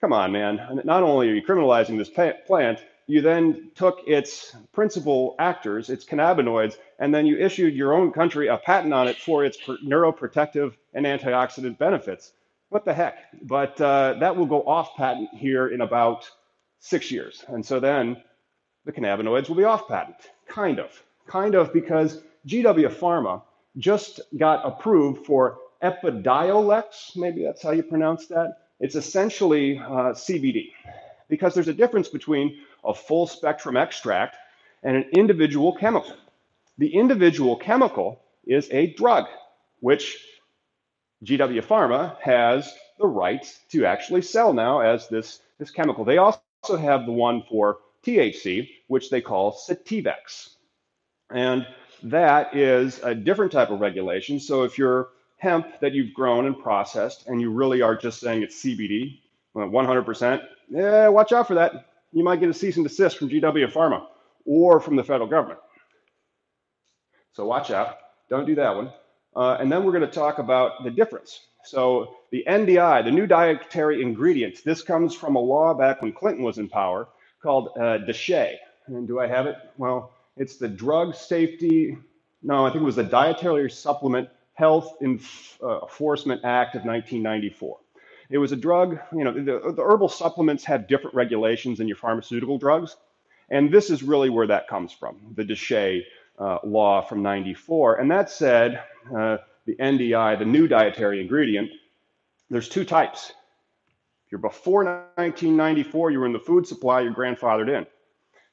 come 0.00 0.12
on, 0.12 0.32
man. 0.32 0.80
Not 0.84 1.02
only 1.02 1.28
are 1.30 1.34
you 1.34 1.42
criminalizing 1.42 1.98
this 1.98 2.10
plant, 2.10 2.80
you 3.06 3.22
then 3.22 3.70
took 3.74 4.00
its 4.06 4.54
principal 4.72 5.34
actors, 5.38 5.88
its 5.88 6.04
cannabinoids, 6.04 6.76
and 6.98 7.14
then 7.14 7.26
you 7.26 7.38
issued 7.38 7.74
your 7.74 7.94
own 7.94 8.12
country 8.12 8.48
a 8.48 8.58
patent 8.58 8.92
on 8.92 9.08
it 9.08 9.16
for 9.16 9.44
its 9.44 9.56
neuroprotective 9.84 10.74
and 10.92 11.06
antioxidant 11.06 11.78
benefits. 11.78 12.32
what 12.68 12.84
the 12.84 12.92
heck? 12.92 13.16
But 13.42 13.80
uh, 13.80 14.16
that 14.20 14.36
will 14.36 14.46
go 14.46 14.62
off 14.62 14.94
patent 14.96 15.30
here 15.32 15.68
in 15.68 15.80
about 15.80 16.28
six 16.80 17.10
years. 17.10 17.44
And 17.48 17.64
so 17.64 17.80
then 17.80 18.22
the 18.88 18.92
cannabinoids 18.92 19.50
will 19.50 19.56
be 19.56 19.64
off 19.64 19.86
patent. 19.86 20.16
Kind 20.48 20.80
of. 20.80 20.90
Kind 21.26 21.54
of 21.54 21.74
because 21.74 22.22
GW 22.46 22.90
Pharma 22.90 23.42
just 23.76 24.18
got 24.38 24.64
approved 24.64 25.26
for 25.26 25.58
Epidiolex, 25.82 27.14
maybe 27.14 27.44
that's 27.44 27.62
how 27.62 27.72
you 27.72 27.82
pronounce 27.82 28.28
that. 28.28 28.62
It's 28.80 28.94
essentially 28.94 29.78
uh, 29.78 30.14
CBD 30.14 30.72
because 31.28 31.52
there's 31.52 31.68
a 31.68 31.74
difference 31.74 32.08
between 32.08 32.60
a 32.82 32.94
full 32.94 33.26
spectrum 33.26 33.76
extract 33.76 34.36
and 34.82 34.96
an 34.96 35.04
individual 35.14 35.76
chemical. 35.76 36.16
The 36.78 36.94
individual 36.94 37.56
chemical 37.56 38.22
is 38.46 38.70
a 38.70 38.94
drug, 38.94 39.26
which 39.80 40.16
GW 41.24 41.62
Pharma 41.62 42.18
has 42.22 42.72
the 42.98 43.06
rights 43.06 43.60
to 43.72 43.84
actually 43.84 44.22
sell 44.22 44.54
now 44.54 44.80
as 44.80 45.08
this, 45.08 45.40
this 45.58 45.70
chemical. 45.70 46.06
They 46.06 46.16
also 46.16 46.40
have 46.78 47.04
the 47.04 47.12
one 47.12 47.42
for 47.50 47.80
THC, 48.04 48.68
which 48.88 49.10
they 49.10 49.20
call 49.20 49.52
Sativex. 49.52 50.56
And 51.30 51.66
that 52.02 52.54
is 52.56 53.00
a 53.02 53.14
different 53.14 53.52
type 53.52 53.70
of 53.70 53.80
regulation. 53.80 54.40
So 54.40 54.64
if 54.64 54.76
you're 54.76 55.10
hemp 55.36 55.80
that 55.80 55.92
you've 55.94 56.12
grown 56.12 56.46
and 56.46 56.58
processed 56.58 57.28
and 57.28 57.40
you 57.40 57.50
really 57.50 57.80
are 57.80 57.96
just 57.96 58.20
saying 58.20 58.42
it's 58.42 58.62
CBD, 58.62 59.20
100%, 59.54 60.42
yeah, 60.68 61.08
watch 61.08 61.32
out 61.32 61.46
for 61.46 61.54
that. 61.54 61.86
You 62.12 62.24
might 62.24 62.40
get 62.40 62.48
a 62.48 62.54
cease 62.54 62.76
and 62.76 62.86
desist 62.86 63.18
from 63.18 63.28
GW 63.28 63.72
Pharma 63.72 64.06
or 64.44 64.80
from 64.80 64.96
the 64.96 65.04
federal 65.04 65.28
government. 65.28 65.60
So 67.32 67.44
watch 67.44 67.70
out. 67.70 67.96
Don't 68.30 68.46
do 68.46 68.54
that 68.56 68.74
one. 68.74 68.92
Uh, 69.36 69.56
and 69.60 69.70
then 69.70 69.84
we're 69.84 69.92
going 69.92 70.02
to 70.02 70.10
talk 70.10 70.38
about 70.38 70.82
the 70.84 70.90
difference. 70.90 71.40
So 71.64 72.16
the 72.32 72.44
NDI, 72.48 73.04
the 73.04 73.10
new 73.10 73.26
dietary 73.26 74.02
ingredients, 74.02 74.62
this 74.62 74.82
comes 74.82 75.14
from 75.14 75.36
a 75.36 75.40
law 75.40 75.74
back 75.74 76.02
when 76.02 76.12
Clinton 76.12 76.42
was 76.44 76.58
in 76.58 76.68
power 76.68 77.08
called 77.42 77.68
uh, 77.76 77.98
DSHEA. 77.98 78.56
And 78.88 79.06
do 79.06 79.20
I 79.20 79.26
have 79.26 79.46
it? 79.46 79.56
Well, 79.76 80.12
it's 80.36 80.56
the 80.56 80.68
Drug 80.68 81.14
Safety, 81.14 81.96
no, 82.42 82.64
I 82.66 82.70
think 82.70 82.82
it 82.82 82.86
was 82.86 82.96
the 82.96 83.04
Dietary 83.04 83.70
Supplement 83.70 84.28
Health 84.54 84.96
uh, 85.02 85.06
Enforcement 85.06 86.44
Act 86.44 86.74
of 86.74 86.84
1994. 86.84 87.78
It 88.30 88.38
was 88.38 88.52
a 88.52 88.56
drug, 88.56 88.98
you 89.12 89.24
know, 89.24 89.32
the, 89.32 89.72
the 89.72 89.82
herbal 89.82 90.08
supplements 90.08 90.64
have 90.64 90.86
different 90.86 91.14
regulations 91.14 91.78
than 91.78 91.88
your 91.88 91.96
pharmaceutical 91.96 92.58
drugs. 92.58 92.96
And 93.50 93.72
this 93.72 93.88
is 93.88 94.02
really 94.02 94.28
where 94.28 94.46
that 94.46 94.68
comes 94.68 94.92
from, 94.92 95.16
the 95.34 95.44
DSHEA 95.44 96.02
uh, 96.38 96.58
law 96.64 97.00
from 97.00 97.22
94. 97.22 97.96
And 97.96 98.10
that 98.10 98.30
said, 98.30 98.82
uh, 99.16 99.38
the 99.64 99.76
NDI, 99.76 100.38
the 100.38 100.44
new 100.44 100.68
dietary 100.68 101.20
ingredient, 101.20 101.70
there's 102.50 102.68
two 102.68 102.84
types. 102.84 103.32
If 104.26 104.32
you're 104.32 104.40
before 104.40 104.84
1994, 105.16 106.10
you 106.10 106.20
were 106.20 106.26
in 106.26 106.32
the 106.32 106.38
food 106.38 106.66
supply, 106.66 107.00
you're 107.00 107.14
grandfathered 107.14 107.68
in. 107.68 107.86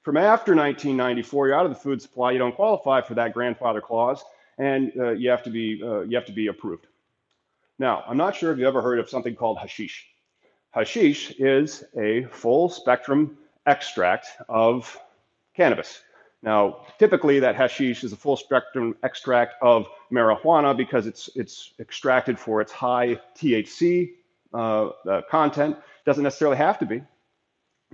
From 0.06 0.18
after 0.18 0.54
1994, 0.54 1.48
you're 1.48 1.58
out 1.58 1.66
of 1.66 1.72
the 1.72 1.80
food 1.80 2.00
supply, 2.00 2.32
you 2.32 2.38
don't 2.38 2.56
qualify 2.56 3.02
for 3.02 3.16
that 3.16 3.34
grandfather 3.34 3.82
clause, 3.82 4.24
and 4.60 4.92
uh, 5.00 5.10
you, 5.10 5.32
have 5.32 5.42
to 5.42 5.50
be, 5.50 5.82
uh, 5.84 6.02
you 6.02 6.16
have 6.16 6.28
to 6.28 6.32
be 6.32 6.46
approved. 6.46 6.86
Now, 7.80 8.04
I'm 8.08 8.16
not 8.16 8.36
sure 8.36 8.52
if 8.52 8.60
you've 8.60 8.68
ever 8.68 8.84
heard 8.84 9.00
of 9.00 9.10
something 9.10 9.36
called 9.36 9.58
hashish. 9.58 10.06
Hashish 10.76 11.32
is 11.40 11.84
a 12.00 12.26
full 12.26 12.70
spectrum 12.70 13.36
extract 13.66 14.28
of 14.48 14.96
cannabis. 15.56 16.04
Now, 16.44 16.86
typically 17.00 17.40
that 17.40 17.56
hashish 17.56 18.04
is 18.04 18.14
a 18.14 18.16
full 18.16 18.38
spectrum 18.38 18.96
extract 19.02 19.56
of 19.64 19.88
marijuana 20.14 20.78
because 20.78 21.08
it's, 21.08 21.32
it's 21.34 21.74
extracted 21.80 22.38
for 22.38 22.62
its 22.62 22.72
high 22.72 23.20
THC 23.36 24.12
uh, 24.54 24.90
uh, 25.10 25.22
content. 25.32 25.78
Doesn't 26.06 26.24
necessarily 26.24 26.58
have 26.58 26.78
to 26.78 26.86
be, 26.86 27.02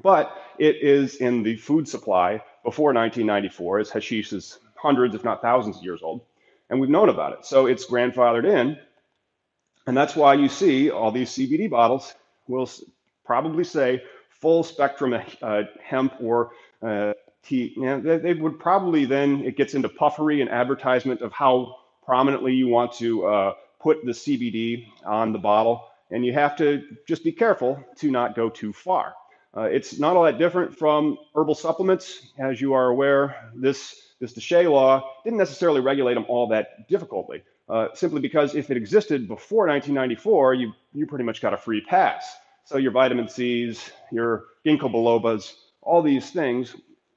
but 0.01 0.35
it 0.57 0.77
is 0.77 1.15
in 1.15 1.43
the 1.43 1.55
food 1.57 1.87
supply 1.87 2.43
before 2.63 2.93
1994, 2.93 3.79
as 3.79 3.89
hashish 3.89 4.33
is 4.33 4.59
hundreds, 4.75 5.15
if 5.15 5.23
not 5.23 5.41
thousands 5.41 5.77
of 5.77 5.83
years 5.83 6.01
old, 6.01 6.21
and 6.69 6.79
we've 6.79 6.89
known 6.89 7.09
about 7.09 7.33
it. 7.33 7.45
So 7.45 7.65
it's 7.65 7.85
grandfathered 7.85 8.45
in, 8.45 8.77
and 9.87 9.97
that's 9.97 10.15
why 10.15 10.35
you 10.35 10.49
see 10.49 10.89
all 10.89 11.11
these 11.11 11.31
CBD 11.31 11.69
bottles 11.69 12.13
will 12.47 12.69
probably 13.25 13.63
say 13.63 14.03
full 14.29 14.63
spectrum 14.63 15.15
uh, 15.41 15.63
hemp 15.83 16.13
or 16.19 16.51
uh, 16.81 17.13
tea. 17.43 17.73
You 17.75 18.01
they, 18.01 18.17
they, 18.17 18.33
would 18.33 18.59
probably 18.59 19.05
then, 19.05 19.43
it 19.45 19.55
gets 19.55 19.73
into 19.73 19.89
puffery 19.89 20.41
and 20.41 20.49
advertisement 20.49 21.21
of 21.21 21.31
how 21.31 21.77
prominently 22.03 22.53
you 22.53 22.67
want 22.67 22.93
to 22.93 23.25
uh, 23.25 23.53
put 23.79 24.03
the 24.03 24.11
CBD 24.11 24.87
on 25.05 25.31
the 25.31 25.39
bottle. 25.39 25.87
And 26.09 26.25
you 26.25 26.33
have 26.33 26.57
to 26.57 26.83
just 27.07 27.23
be 27.23 27.31
careful 27.31 27.81
to 27.99 28.11
not 28.11 28.35
go 28.35 28.49
too 28.49 28.73
far. 28.73 29.13
Uh, 29.55 29.63
it's 29.63 29.99
not 29.99 30.15
all 30.15 30.23
that 30.23 30.37
different 30.37 30.77
from 30.77 31.17
herbal 31.35 31.55
supplements. 31.55 32.27
As 32.37 32.61
you 32.61 32.73
are 32.73 32.87
aware, 32.87 33.51
this, 33.53 34.13
this 34.19 34.33
DSHEA 34.33 34.71
law 34.71 35.03
didn't 35.23 35.39
necessarily 35.39 35.81
regulate 35.81 36.13
them 36.13 36.25
all 36.29 36.47
that 36.47 36.87
difficultly, 36.87 37.43
uh, 37.67 37.89
simply 37.93 38.21
because 38.21 38.55
if 38.55 38.71
it 38.71 38.77
existed 38.77 39.27
before 39.27 39.67
1994, 39.67 40.53
you, 40.53 40.73
you 40.93 41.05
pretty 41.05 41.25
much 41.25 41.41
got 41.41 41.53
a 41.53 41.57
free 41.57 41.81
pass. 41.81 42.33
So 42.63 42.77
your 42.77 42.91
vitamin 42.91 43.27
C's, 43.27 43.91
your 44.11 44.45
ginkgo 44.65 44.89
bilobas, 44.89 45.53
all 45.81 46.01
these 46.01 46.29
things, 46.31 46.75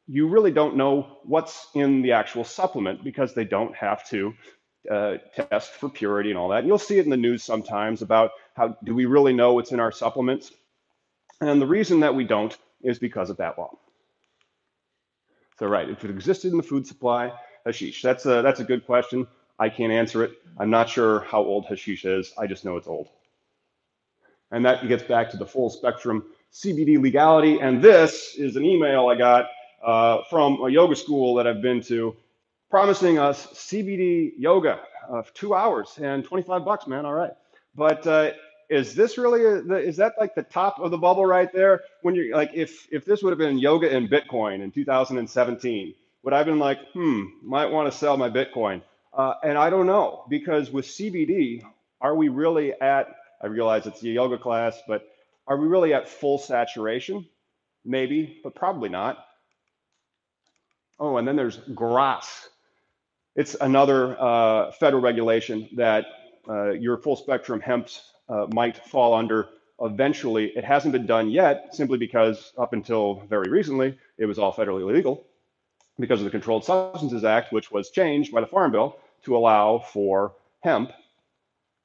you 0.08 0.26
really 0.26 0.50
don't 0.50 0.76
know 0.76 1.18
what's 1.22 1.68
in 1.74 2.02
the 2.02 2.12
actual 2.12 2.44
supplement 2.44 3.04
because 3.04 3.34
they 3.34 3.44
don't 3.44 3.74
have 3.76 4.06
to 4.08 4.34
uh, 4.90 5.14
test 5.34 5.70
for 5.72 5.88
purity 5.88 6.30
and 6.30 6.38
all 6.38 6.48
that. 6.48 6.58
And 6.60 6.66
you'll 6.66 6.78
see 6.78 6.98
it 6.98 7.04
in 7.04 7.10
the 7.10 7.16
news 7.16 7.42
sometimes 7.42 8.02
about 8.02 8.32
how 8.54 8.76
do 8.84 8.94
we 8.94 9.06
really 9.06 9.32
know 9.32 9.54
what's 9.54 9.72
in 9.72 9.80
our 9.80 9.92
supplements? 9.92 10.50
And 11.40 11.60
the 11.60 11.66
reason 11.66 12.00
that 12.00 12.14
we 12.14 12.24
don't 12.24 12.56
is 12.82 12.98
because 12.98 13.30
of 13.30 13.36
that 13.38 13.58
law. 13.58 13.76
So, 15.58 15.66
right, 15.66 15.88
if 15.88 16.04
it 16.04 16.10
existed 16.10 16.50
in 16.50 16.56
the 16.56 16.62
food 16.62 16.86
supply, 16.86 17.32
hashish. 17.64 18.02
That's 18.02 18.26
a, 18.26 18.42
that's 18.42 18.60
a 18.60 18.64
good 18.64 18.84
question. 18.86 19.26
I 19.58 19.68
can't 19.68 19.92
answer 19.92 20.24
it. 20.24 20.32
I'm 20.58 20.70
not 20.70 20.88
sure 20.88 21.20
how 21.20 21.42
old 21.42 21.66
hashish 21.66 22.04
is. 22.04 22.32
I 22.36 22.46
just 22.46 22.64
know 22.64 22.76
it's 22.76 22.88
old. 22.88 23.08
And 24.50 24.64
that 24.66 24.86
gets 24.88 25.02
back 25.02 25.30
to 25.30 25.36
the 25.36 25.46
full 25.46 25.70
spectrum 25.70 26.24
CBD 26.52 27.00
legality. 27.00 27.60
And 27.60 27.82
this 27.82 28.34
is 28.36 28.56
an 28.56 28.64
email 28.64 29.08
I 29.08 29.16
got 29.16 29.46
uh, 29.84 30.22
from 30.28 30.60
a 30.64 30.68
yoga 30.70 30.96
school 30.96 31.34
that 31.36 31.46
I've 31.46 31.62
been 31.62 31.82
to 31.82 32.16
promising 32.70 33.18
us 33.18 33.46
CBD 33.48 34.32
yoga 34.36 34.80
of 35.08 35.32
two 35.34 35.54
hours 35.54 35.98
and 36.00 36.24
25 36.24 36.64
bucks, 36.64 36.86
man. 36.86 37.06
All 37.06 37.14
right. 37.14 37.32
But 37.74 38.06
uh, 38.06 38.32
is 38.68 38.94
this 38.94 39.18
really 39.18 39.44
a, 39.44 39.76
is 39.76 39.96
that 39.98 40.14
like 40.18 40.34
the 40.34 40.42
top 40.42 40.80
of 40.80 40.90
the 40.90 40.98
bubble 40.98 41.26
right 41.26 41.52
there? 41.52 41.82
When 42.02 42.14
you're 42.14 42.34
like, 42.34 42.52
if 42.54 42.88
if 42.92 43.04
this 43.04 43.22
would 43.22 43.30
have 43.30 43.38
been 43.38 43.58
yoga 43.58 43.94
and 43.94 44.08
Bitcoin 44.08 44.62
in 44.62 44.70
2017, 44.70 45.94
would 46.22 46.32
I 46.34 46.38
have 46.38 46.46
been 46.46 46.58
like, 46.58 46.78
hmm, 46.92 47.24
might 47.42 47.66
want 47.66 47.90
to 47.92 47.98
sell 47.98 48.16
my 48.16 48.30
Bitcoin? 48.30 48.82
Uh, 49.12 49.34
and 49.42 49.56
I 49.56 49.70
don't 49.70 49.86
know 49.86 50.24
because 50.28 50.70
with 50.70 50.86
CBD, 50.86 51.62
are 52.00 52.14
we 52.14 52.28
really 52.28 52.72
at? 52.72 53.14
I 53.40 53.46
realize 53.46 53.86
it's 53.86 54.02
a 54.02 54.08
yoga 54.08 54.38
class, 54.38 54.80
but 54.88 55.06
are 55.46 55.56
we 55.56 55.66
really 55.66 55.92
at 55.92 56.08
full 56.08 56.38
saturation? 56.38 57.26
Maybe, 57.84 58.40
but 58.42 58.54
probably 58.54 58.88
not. 58.88 59.18
Oh, 60.98 61.18
and 61.18 61.28
then 61.28 61.36
there's 61.36 61.58
GRAS. 61.74 62.48
It's 63.36 63.54
another 63.60 64.18
uh, 64.20 64.72
federal 64.72 65.02
regulation 65.02 65.68
that 65.76 66.06
uh, 66.48 66.70
your 66.70 66.96
full 66.96 67.16
spectrum 67.16 67.60
hemps 67.60 68.00
uh, 68.28 68.46
might 68.52 68.76
fall 68.86 69.14
under 69.14 69.48
eventually. 69.80 70.52
It 70.56 70.64
hasn't 70.64 70.92
been 70.92 71.06
done 71.06 71.30
yet 71.30 71.74
simply 71.74 71.98
because 71.98 72.52
up 72.58 72.72
until 72.72 73.22
very 73.28 73.50
recently, 73.50 73.98
it 74.18 74.26
was 74.26 74.38
all 74.38 74.52
federally 74.52 74.82
illegal 74.82 75.24
because 75.98 76.20
of 76.20 76.24
the 76.24 76.30
Controlled 76.30 76.64
Substances 76.64 77.24
Act, 77.24 77.52
which 77.52 77.70
was 77.70 77.90
changed 77.90 78.32
by 78.32 78.40
the 78.40 78.46
Farm 78.46 78.72
Bill 78.72 78.98
to 79.24 79.36
allow 79.36 79.78
for 79.78 80.34
hemp. 80.60 80.92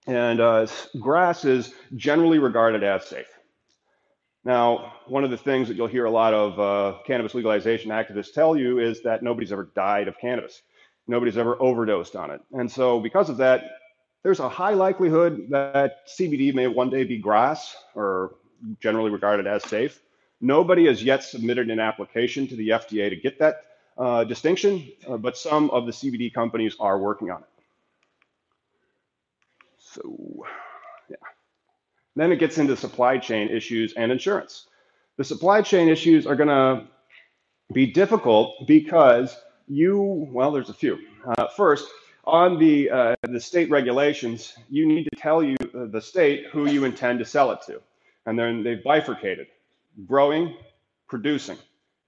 And 0.07 0.39
uh, 0.39 0.67
GRAS 0.99 1.45
is 1.45 1.73
generally 1.95 2.39
regarded 2.39 2.83
as 2.83 3.05
safe. 3.05 3.27
Now, 4.45 4.93
one 5.07 5.23
of 5.23 5.31
the 5.31 5.37
things 5.37 5.67
that 5.67 5.75
you'll 5.75 5.87
hear 5.87 6.05
a 6.05 6.11
lot 6.11 6.33
of 6.33 6.59
uh, 6.59 6.99
cannabis 7.05 7.35
legalization 7.35 7.91
activists 7.91 8.33
tell 8.33 8.55
you 8.55 8.79
is 8.79 9.03
that 9.03 9.21
nobody's 9.21 9.51
ever 9.51 9.69
died 9.75 10.07
of 10.07 10.17
cannabis. 10.17 10.61
Nobody's 11.07 11.37
ever 11.37 11.61
overdosed 11.61 12.15
on 12.15 12.31
it. 12.31 12.41
And 12.53 12.71
so, 12.71 12.99
because 12.99 13.29
of 13.29 13.37
that, 13.37 13.78
there's 14.23 14.39
a 14.39 14.49
high 14.49 14.73
likelihood 14.73 15.47
that 15.49 16.07
CBD 16.07 16.53
may 16.53 16.67
one 16.67 16.89
day 16.89 17.03
be 17.03 17.17
GRAS 17.17 17.75
or 17.95 18.35
generally 18.81 19.11
regarded 19.11 19.47
as 19.47 19.63
safe. 19.63 19.99
Nobody 20.41 20.87
has 20.87 21.03
yet 21.03 21.23
submitted 21.23 21.69
an 21.69 21.79
application 21.79 22.47
to 22.47 22.55
the 22.55 22.69
FDA 22.69 23.09
to 23.09 23.15
get 23.15 23.39
that 23.39 23.63
uh, 23.97 24.23
distinction, 24.23 24.87
uh, 25.07 25.17
but 25.17 25.37
some 25.37 25.69
of 25.71 25.85
the 25.85 25.91
CBD 25.91 26.33
companies 26.33 26.75
are 26.79 26.97
working 26.97 27.31
on 27.31 27.41
it. 27.41 27.47
So, 29.77 30.45
yeah. 31.09 31.17
Then 32.15 32.31
it 32.31 32.37
gets 32.37 32.57
into 32.57 32.77
supply 32.77 33.17
chain 33.17 33.49
issues 33.49 33.93
and 33.93 34.11
insurance. 34.11 34.67
The 35.17 35.23
supply 35.23 35.61
chain 35.61 35.89
issues 35.89 36.25
are 36.25 36.35
going 36.35 36.49
to 36.49 36.87
be 37.73 37.91
difficult 37.91 38.67
because 38.67 39.35
you, 39.67 40.27
well, 40.31 40.51
there's 40.51 40.69
a 40.69 40.73
few. 40.73 40.97
Uh, 41.25 41.47
first, 41.47 41.87
on 42.25 42.59
the 42.59 42.89
uh, 42.89 43.15
the 43.23 43.39
state 43.39 43.69
regulations, 43.69 44.53
you 44.69 44.85
need 44.85 45.05
to 45.05 45.15
tell 45.15 45.41
you 45.43 45.55
uh, 45.61 45.85
the 45.85 46.01
state 46.01 46.47
who 46.51 46.69
you 46.69 46.85
intend 46.85 47.19
to 47.19 47.25
sell 47.25 47.51
it 47.51 47.59
to, 47.67 47.81
and 48.25 48.37
then 48.37 48.63
they've 48.63 48.83
bifurcated: 48.83 49.47
growing, 50.05 50.55
producing, 51.07 51.57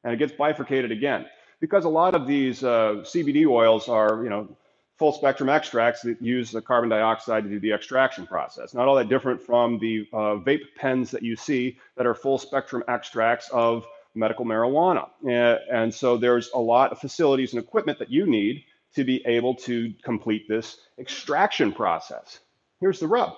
and 0.03 0.13
it 0.13 0.17
gets 0.17 0.33
bifurcated 0.33 0.91
again 0.91 1.25
because 1.61 1.85
a 1.85 1.89
lot 1.89 2.15
of 2.15 2.27
these 2.27 2.63
uh, 2.63 2.95
CBD 3.03 3.47
oils 3.47 3.87
are, 3.87 4.23
you 4.23 4.29
know, 4.29 4.49
full 4.97 5.13
spectrum 5.13 5.47
extracts 5.47 6.01
that 6.01 6.21
use 6.21 6.51
the 6.51 6.61
carbon 6.61 6.89
dioxide 6.89 7.43
to 7.43 7.49
do 7.49 7.59
the 7.59 7.71
extraction 7.71 8.27
process. 8.27 8.73
Not 8.73 8.87
all 8.87 8.95
that 8.95 9.07
different 9.07 9.41
from 9.41 9.79
the 9.79 10.07
uh, 10.11 10.35
vape 10.35 10.75
pens 10.75 11.11
that 11.11 11.23
you 11.23 11.35
see 11.35 11.77
that 11.95 12.05
are 12.05 12.13
full 12.13 12.37
spectrum 12.37 12.83
extracts 12.87 13.49
of 13.49 13.85
medical 14.13 14.43
marijuana. 14.43 15.09
And, 15.23 15.59
and 15.71 15.93
so 15.93 16.17
there's 16.17 16.49
a 16.53 16.59
lot 16.59 16.91
of 16.91 16.99
facilities 16.99 17.53
and 17.53 17.63
equipment 17.63 17.99
that 17.99 18.11
you 18.11 18.25
need 18.25 18.65
to 18.95 19.03
be 19.03 19.23
able 19.25 19.55
to 19.55 19.93
complete 20.03 20.47
this 20.47 20.77
extraction 20.99 21.71
process. 21.71 22.39
Here's 22.79 22.99
the 22.99 23.07
rub. 23.07 23.33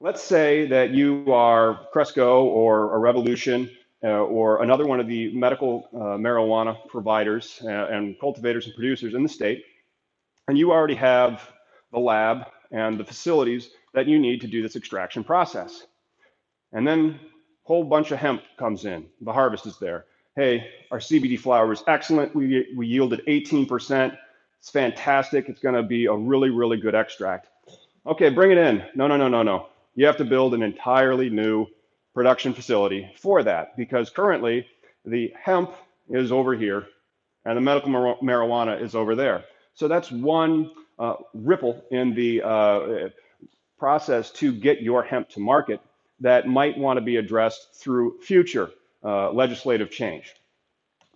Let's 0.00 0.22
say 0.22 0.66
that 0.68 0.90
you 0.90 1.32
are 1.32 1.80
Cresco 1.92 2.44
or 2.44 2.94
a 2.94 2.98
Revolution 2.98 3.70
uh, 4.02 4.08
or 4.08 4.62
another 4.62 4.86
one 4.86 5.00
of 5.00 5.06
the 5.06 5.32
medical 5.34 5.88
uh, 5.94 6.16
marijuana 6.16 6.76
providers 6.88 7.60
uh, 7.64 7.68
and 7.68 8.18
cultivators 8.18 8.66
and 8.66 8.74
producers 8.74 9.14
in 9.14 9.22
the 9.22 9.28
state 9.28 9.64
and 10.50 10.58
you 10.58 10.72
already 10.72 10.96
have 10.96 11.48
the 11.92 11.98
lab 12.00 12.46
and 12.72 12.98
the 12.98 13.04
facilities 13.04 13.70
that 13.94 14.08
you 14.08 14.18
need 14.18 14.40
to 14.40 14.48
do 14.48 14.62
this 14.62 14.74
extraction 14.74 15.22
process. 15.22 15.86
And 16.72 16.84
then 16.86 17.20
a 17.20 17.68
whole 17.68 17.84
bunch 17.84 18.10
of 18.10 18.18
hemp 18.18 18.42
comes 18.58 18.84
in. 18.84 19.06
The 19.20 19.32
harvest 19.32 19.66
is 19.66 19.78
there. 19.78 20.06
Hey, 20.34 20.68
our 20.90 20.98
CBD 20.98 21.38
flower 21.38 21.72
is 21.72 21.84
excellent. 21.86 22.34
We, 22.34 22.66
we 22.76 22.88
yielded 22.88 23.24
18%. 23.26 24.16
It's 24.60 24.70
fantastic. 24.70 25.48
It's 25.48 25.60
going 25.60 25.74
to 25.74 25.82
be 25.82 26.06
a 26.06 26.14
really, 26.14 26.50
really 26.50 26.76
good 26.76 26.94
extract. 26.94 27.48
Okay, 28.06 28.28
bring 28.30 28.50
it 28.50 28.58
in. 28.58 28.84
No, 28.94 29.06
no, 29.06 29.16
no, 29.16 29.28
no, 29.28 29.42
no. 29.42 29.66
You 29.94 30.06
have 30.06 30.18
to 30.18 30.24
build 30.24 30.54
an 30.54 30.62
entirely 30.62 31.30
new 31.30 31.66
production 32.14 32.54
facility 32.54 33.10
for 33.16 33.42
that 33.42 33.76
because 33.76 34.10
currently 34.10 34.66
the 35.04 35.32
hemp 35.42 35.72
is 36.08 36.30
over 36.32 36.54
here 36.54 36.86
and 37.44 37.56
the 37.56 37.60
medical 37.60 37.90
mar- 37.90 38.18
marijuana 38.22 38.80
is 38.80 38.94
over 38.94 39.14
there. 39.14 39.44
So 39.74 39.88
that's 39.88 40.10
one 40.10 40.70
uh, 40.98 41.14
ripple 41.34 41.82
in 41.90 42.14
the 42.14 42.42
uh, 42.42 43.08
process 43.78 44.30
to 44.32 44.52
get 44.52 44.82
your 44.82 45.02
hemp 45.02 45.30
to 45.30 45.40
market 45.40 45.80
that 46.20 46.46
might 46.46 46.76
want 46.76 46.98
to 46.98 47.00
be 47.00 47.16
addressed 47.16 47.74
through 47.74 48.18
future 48.20 48.70
uh, 49.02 49.32
legislative 49.32 49.90
change. 49.90 50.34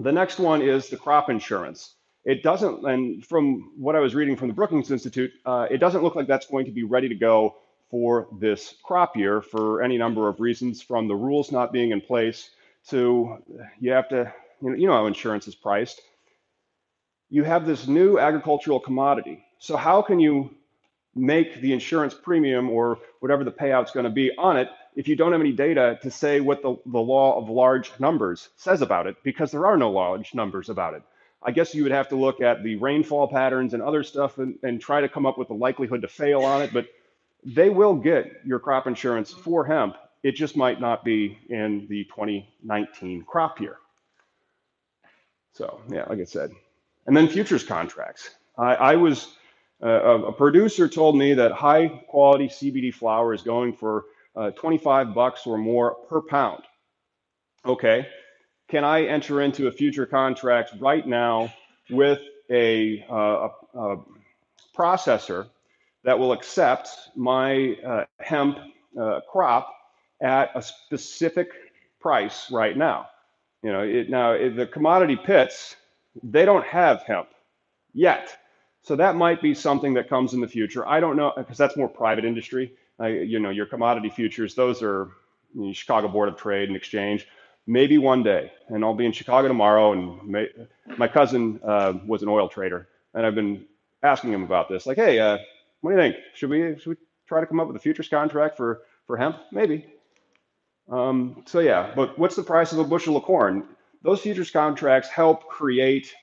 The 0.00 0.12
next 0.12 0.38
one 0.38 0.62
is 0.62 0.88
the 0.88 0.96
crop 0.96 1.28
insurance. 1.28 1.93
It 2.24 2.42
doesn't, 2.42 2.84
and 2.87 3.24
from 3.24 3.72
what 3.76 3.96
I 3.96 4.00
was 4.00 4.14
reading 4.14 4.37
from 4.37 4.48
the 4.48 4.54
Brookings 4.54 4.90
Institute, 4.90 5.32
uh, 5.44 5.66
it 5.70 5.78
doesn't 5.78 6.02
look 6.02 6.14
like 6.16 6.26
that's 6.26 6.46
going 6.46 6.66
to 6.66 6.72
be 6.72 6.84
ready 6.84 7.08
to 7.08 7.14
go 7.14 7.56
for 7.90 8.28
this 8.40 8.74
crop 8.82 9.16
year 9.16 9.42
for 9.42 9.82
any 9.82 9.98
number 9.98 10.28
of 10.28 10.40
reasons, 10.40 10.82
from 10.82 11.08
the 11.08 11.14
rules 11.14 11.52
not 11.52 11.72
being 11.72 11.90
in 11.92 12.00
place 12.00 12.50
to 12.88 13.38
you 13.80 13.92
have 13.92 14.08
to, 14.10 14.32
you 14.62 14.70
know, 14.70 14.76
you 14.76 14.87
know 14.87 14.94
how 14.94 15.06
insurance 15.06 15.48
is 15.48 15.54
priced 15.54 16.00
you 17.30 17.42
have 17.44 17.66
this 17.66 17.88
new 17.88 18.18
agricultural 18.18 18.80
commodity. 18.80 19.44
So 19.58 19.76
how 19.76 20.02
can 20.02 20.20
you 20.20 20.54
make 21.16 21.60
the 21.60 21.72
insurance 21.72 22.14
premium 22.14 22.70
or 22.70 22.98
whatever 23.20 23.44
the 23.44 23.50
payout's 23.50 23.92
going 23.92 24.04
to 24.04 24.10
be 24.10 24.32
on 24.38 24.56
it 24.56 24.68
if 24.96 25.08
you 25.08 25.16
don't 25.16 25.32
have 25.32 25.40
any 25.40 25.52
data 25.52 25.98
to 26.02 26.10
say 26.10 26.40
what 26.40 26.62
the, 26.62 26.76
the 26.87 27.00
law 27.00 27.38
of 27.38 27.50
large 27.50 27.90
numbers 27.98 28.50
says 28.56 28.82
about 28.82 29.08
it 29.08 29.16
because 29.24 29.50
there 29.50 29.66
are 29.66 29.76
no 29.76 29.90
large 29.90 30.34
numbers 30.34 30.68
about 30.68 30.94
it 30.94 31.02
i 31.44 31.50
guess 31.50 31.74
you 31.74 31.83
would 31.83 31.92
have 31.92 32.09
to 32.09 32.16
look 32.16 32.40
at 32.40 32.62
the 32.62 32.76
rainfall 32.76 33.28
patterns 33.28 33.74
and 33.74 33.83
other 33.83 34.02
stuff 34.02 34.38
and, 34.38 34.59
and 34.62 34.80
try 34.80 35.00
to 35.00 35.09
come 35.09 35.26
up 35.26 35.38
with 35.38 35.48
the 35.48 35.54
likelihood 35.54 36.02
to 36.02 36.09
fail 36.09 36.42
on 36.42 36.62
it 36.62 36.72
but 36.72 36.87
they 37.44 37.70
will 37.70 37.94
get 37.94 38.40
your 38.44 38.59
crop 38.59 38.87
insurance 38.87 39.33
for 39.33 39.64
hemp 39.64 39.96
it 40.22 40.33
just 40.33 40.57
might 40.57 40.80
not 40.80 41.04
be 41.04 41.38
in 41.50 41.87
the 41.88 42.04
2019 42.04 43.24
crop 43.24 43.61
year 43.61 43.76
so 45.52 45.80
yeah 45.90 46.04
like 46.09 46.20
i 46.20 46.24
said 46.24 46.50
and 47.07 47.16
then 47.16 47.28
futures 47.28 47.64
contracts. 47.64 48.30
I, 48.57 48.74
I 48.74 48.96
was 48.96 49.35
uh, 49.83 49.88
a 49.88 50.33
producer 50.33 50.88
told 50.88 51.16
me 51.16 51.35
that 51.35 51.52
high 51.52 51.88
quality 51.88 52.48
CBD 52.48 52.94
flower 52.94 53.35
is 53.35 53.42
going 53.42 53.74
for 53.74 54.04
uh, 54.37 54.50
25 54.52 55.14
bucks 55.14 55.46
or 55.46 55.59
more 55.59 55.94
per 56.09 56.22
pound. 56.22 56.62
Okay, 57.66 58.07
can 58.74 58.82
I 58.82 59.04
enter 59.04 59.40
into 59.40 59.68
a 59.68 59.70
future 59.70 60.04
contract 60.04 60.72
right 60.80 61.06
now 61.06 61.54
with 61.90 62.18
a, 62.50 63.06
uh, 63.08 63.14
a, 63.72 63.78
a 63.78 63.96
processor 64.76 65.46
that 66.02 66.18
will 66.18 66.32
accept 66.32 66.88
my 67.14 67.76
uh, 67.87 68.04
hemp 68.18 68.58
uh, 69.00 69.20
crop 69.30 69.72
at 70.20 70.50
a 70.56 70.60
specific 70.60 71.50
price 72.00 72.50
right 72.50 72.76
now? 72.76 73.06
You 73.62 73.70
know, 73.70 73.82
it, 73.82 74.10
now 74.10 74.32
it, 74.32 74.56
the 74.56 74.66
commodity 74.66 75.14
pits 75.24 75.76
they 76.24 76.44
don't 76.44 76.66
have 76.66 77.02
hemp 77.02 77.28
yet. 77.92 78.37
So 78.82 78.96
that 78.96 79.14
might 79.14 79.40
be 79.40 79.54
something 79.54 79.94
that 79.94 80.08
comes 80.08 80.34
in 80.34 80.40
the 80.40 80.48
future. 80.48 80.84
I 80.84 80.98
don't 80.98 81.16
know 81.16 81.32
because 81.37 81.58
that's 81.58 81.76
more 81.76 81.88
private 81.88 82.24
industry. 82.24 82.72
Uh, 82.98 83.06
you 83.06 83.38
know, 83.38 83.50
your 83.50 83.66
commodity 83.66 84.10
futures, 84.10 84.56
those 84.56 84.82
are 84.82 85.12
you 85.54 85.66
know, 85.66 85.72
Chicago 85.72 86.08
Board 86.08 86.28
of 86.28 86.37
Trade 86.37 86.70
and 86.70 86.76
Exchange. 86.76 87.28
Maybe 87.66 87.98
one 87.98 88.22
day, 88.22 88.53
and 88.68 88.85
I'll 88.85 88.94
be 88.94 89.07
in 89.07 89.12
Chicago 89.12 89.48
tomorrow. 89.48 89.92
And 89.92 90.22
may, 90.29 90.48
my 90.98 91.09
cousin 91.09 91.61
uh, 91.64 91.94
was 92.07 92.22
an 92.22 92.29
oil 92.29 92.48
trader, 92.48 92.88
and 93.14 93.24
I've 93.24 93.35
been 93.35 93.64
asking 94.03 94.33
him 94.33 94.42
about 94.42 94.68
this. 94.68 94.87
Like, 94.87 94.98
hey, 94.98 95.18
uh, 95.18 95.38
what 95.81 95.90
do 95.90 95.96
you 95.96 96.03
think? 96.03 96.16
Should 96.35 96.50
we 96.50 96.79
should 96.79 96.90
we 96.90 96.96
try 97.27 97.40
to 97.40 97.46
come 97.46 97.61
up 97.61 97.66
with 97.66 97.77
a 97.77 97.81
futures 97.81 98.09
contract 98.09 98.57
for 98.57 98.83
for 99.07 99.16
hemp? 99.16 99.38
Maybe. 99.50 99.87
Um, 100.90 101.42
so 101.46 101.61
yeah, 101.61 101.92
but 101.96 102.18
what's 102.18 102.37
the 102.37 102.42
price 102.42 102.72
of 102.72 102.79
a 102.79 102.85
bushel 102.85 103.16
of 103.16 103.22
corn? 103.22 103.64
those 104.05 104.20
futures 104.20 104.50
contracts 104.50 105.09
help 105.09 105.48
create 105.48 106.14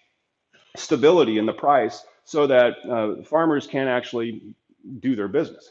stability 0.78 1.38
in 1.38 1.46
the 1.46 1.54
price 1.54 2.06
so 2.24 2.48
that 2.48 2.76
uh, 2.90 3.24
farmers 3.24 3.68
can 3.68 3.88
actually 3.88 4.56
do 5.00 5.16
their 5.16 5.28
business. 5.28 5.70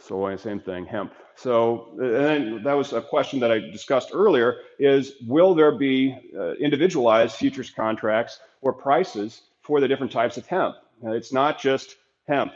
So 0.00 0.36
same 0.36 0.60
thing, 0.60 0.86
hemp. 0.86 1.12
So 1.34 1.88
and 2.00 2.64
that 2.64 2.74
was 2.74 2.92
a 2.92 3.00
question 3.00 3.40
that 3.40 3.50
I 3.50 3.58
discussed 3.58 4.10
earlier 4.12 4.58
is 4.78 5.14
will 5.26 5.54
there 5.54 5.72
be 5.72 6.16
uh, 6.36 6.52
individualized 6.54 7.36
futures 7.36 7.70
contracts 7.70 8.40
or 8.60 8.72
prices 8.72 9.42
for 9.62 9.80
the 9.80 9.88
different 9.88 10.12
types 10.12 10.36
of 10.36 10.46
hemp? 10.46 10.76
It's 11.02 11.32
not 11.32 11.60
just 11.60 11.96
hemp, 12.26 12.52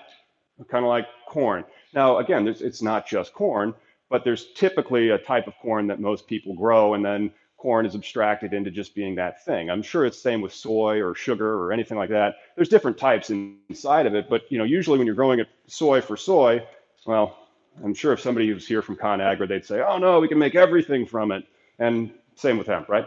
kind 0.68 0.84
of 0.84 0.88
like 0.88 1.06
corn. 1.28 1.64
Now, 1.94 2.18
again, 2.18 2.48
it's 2.48 2.82
not 2.82 3.06
just 3.06 3.34
corn, 3.34 3.74
but 4.08 4.24
there's 4.24 4.52
typically 4.54 5.10
a 5.10 5.18
type 5.18 5.46
of 5.46 5.54
corn 5.60 5.86
that 5.88 6.00
most 6.00 6.26
people 6.26 6.54
grow, 6.54 6.94
and 6.94 7.04
then 7.04 7.30
corn 7.56 7.86
is 7.86 7.94
abstracted 7.94 8.52
into 8.52 8.70
just 8.70 8.94
being 8.94 9.14
that 9.14 9.44
thing. 9.44 9.70
I'm 9.70 9.82
sure 9.82 10.04
it's 10.04 10.16
the 10.16 10.22
same 10.22 10.40
with 10.40 10.52
soy 10.52 11.00
or 11.00 11.14
sugar 11.14 11.62
or 11.62 11.72
anything 11.72 11.96
like 11.96 12.10
that. 12.10 12.36
There's 12.56 12.68
different 12.68 12.98
types 12.98 13.30
inside 13.30 14.06
of 14.06 14.14
it, 14.14 14.28
but 14.28 14.50
you 14.50 14.58
know, 14.58 14.64
usually 14.64 14.98
when 14.98 15.06
you're 15.06 15.14
growing 15.14 15.38
it 15.38 15.48
soy 15.68 16.00
for 16.00 16.16
soy, 16.16 16.66
well, 17.06 17.38
I'm 17.82 17.94
sure 17.94 18.12
if 18.12 18.20
somebody 18.20 18.52
was 18.52 18.66
here 18.66 18.82
from 18.82 18.96
ConAgra, 18.96 19.48
they'd 19.48 19.64
say, 19.64 19.80
"Oh 19.80 19.98
no, 19.98 20.20
we 20.20 20.28
can 20.28 20.38
make 20.38 20.54
everything 20.54 21.06
from 21.06 21.32
it." 21.32 21.44
And 21.78 22.12
same 22.36 22.58
with 22.58 22.66
hemp, 22.66 22.88
right? 22.88 23.06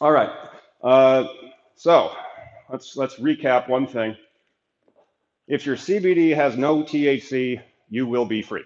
All 0.00 0.12
right. 0.12 0.30
Uh, 0.82 1.24
so 1.76 2.12
let's 2.70 2.96
let's 2.96 3.16
recap 3.16 3.68
one 3.68 3.86
thing. 3.86 4.16
If 5.46 5.66
your 5.66 5.76
CBD 5.76 6.34
has 6.34 6.56
no 6.56 6.82
THC, 6.82 7.60
you 7.88 8.06
will 8.06 8.26
be 8.26 8.42
free. 8.42 8.64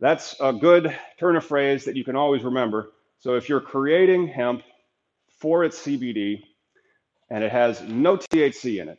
That's 0.00 0.36
a 0.40 0.52
good 0.52 0.96
turn 1.18 1.36
of 1.36 1.44
phrase 1.44 1.84
that 1.84 1.96
you 1.96 2.04
can 2.04 2.16
always 2.16 2.42
remember 2.42 2.92
so 3.18 3.34
if 3.34 3.48
you're 3.48 3.60
creating 3.60 4.28
hemp 4.28 4.62
for 5.38 5.64
its 5.64 5.78
CBD 5.78 6.42
and 7.30 7.42
it 7.42 7.50
has 7.50 7.80
no 7.82 8.16
THC 8.16 8.80
in 8.80 8.88
it, 8.88 8.98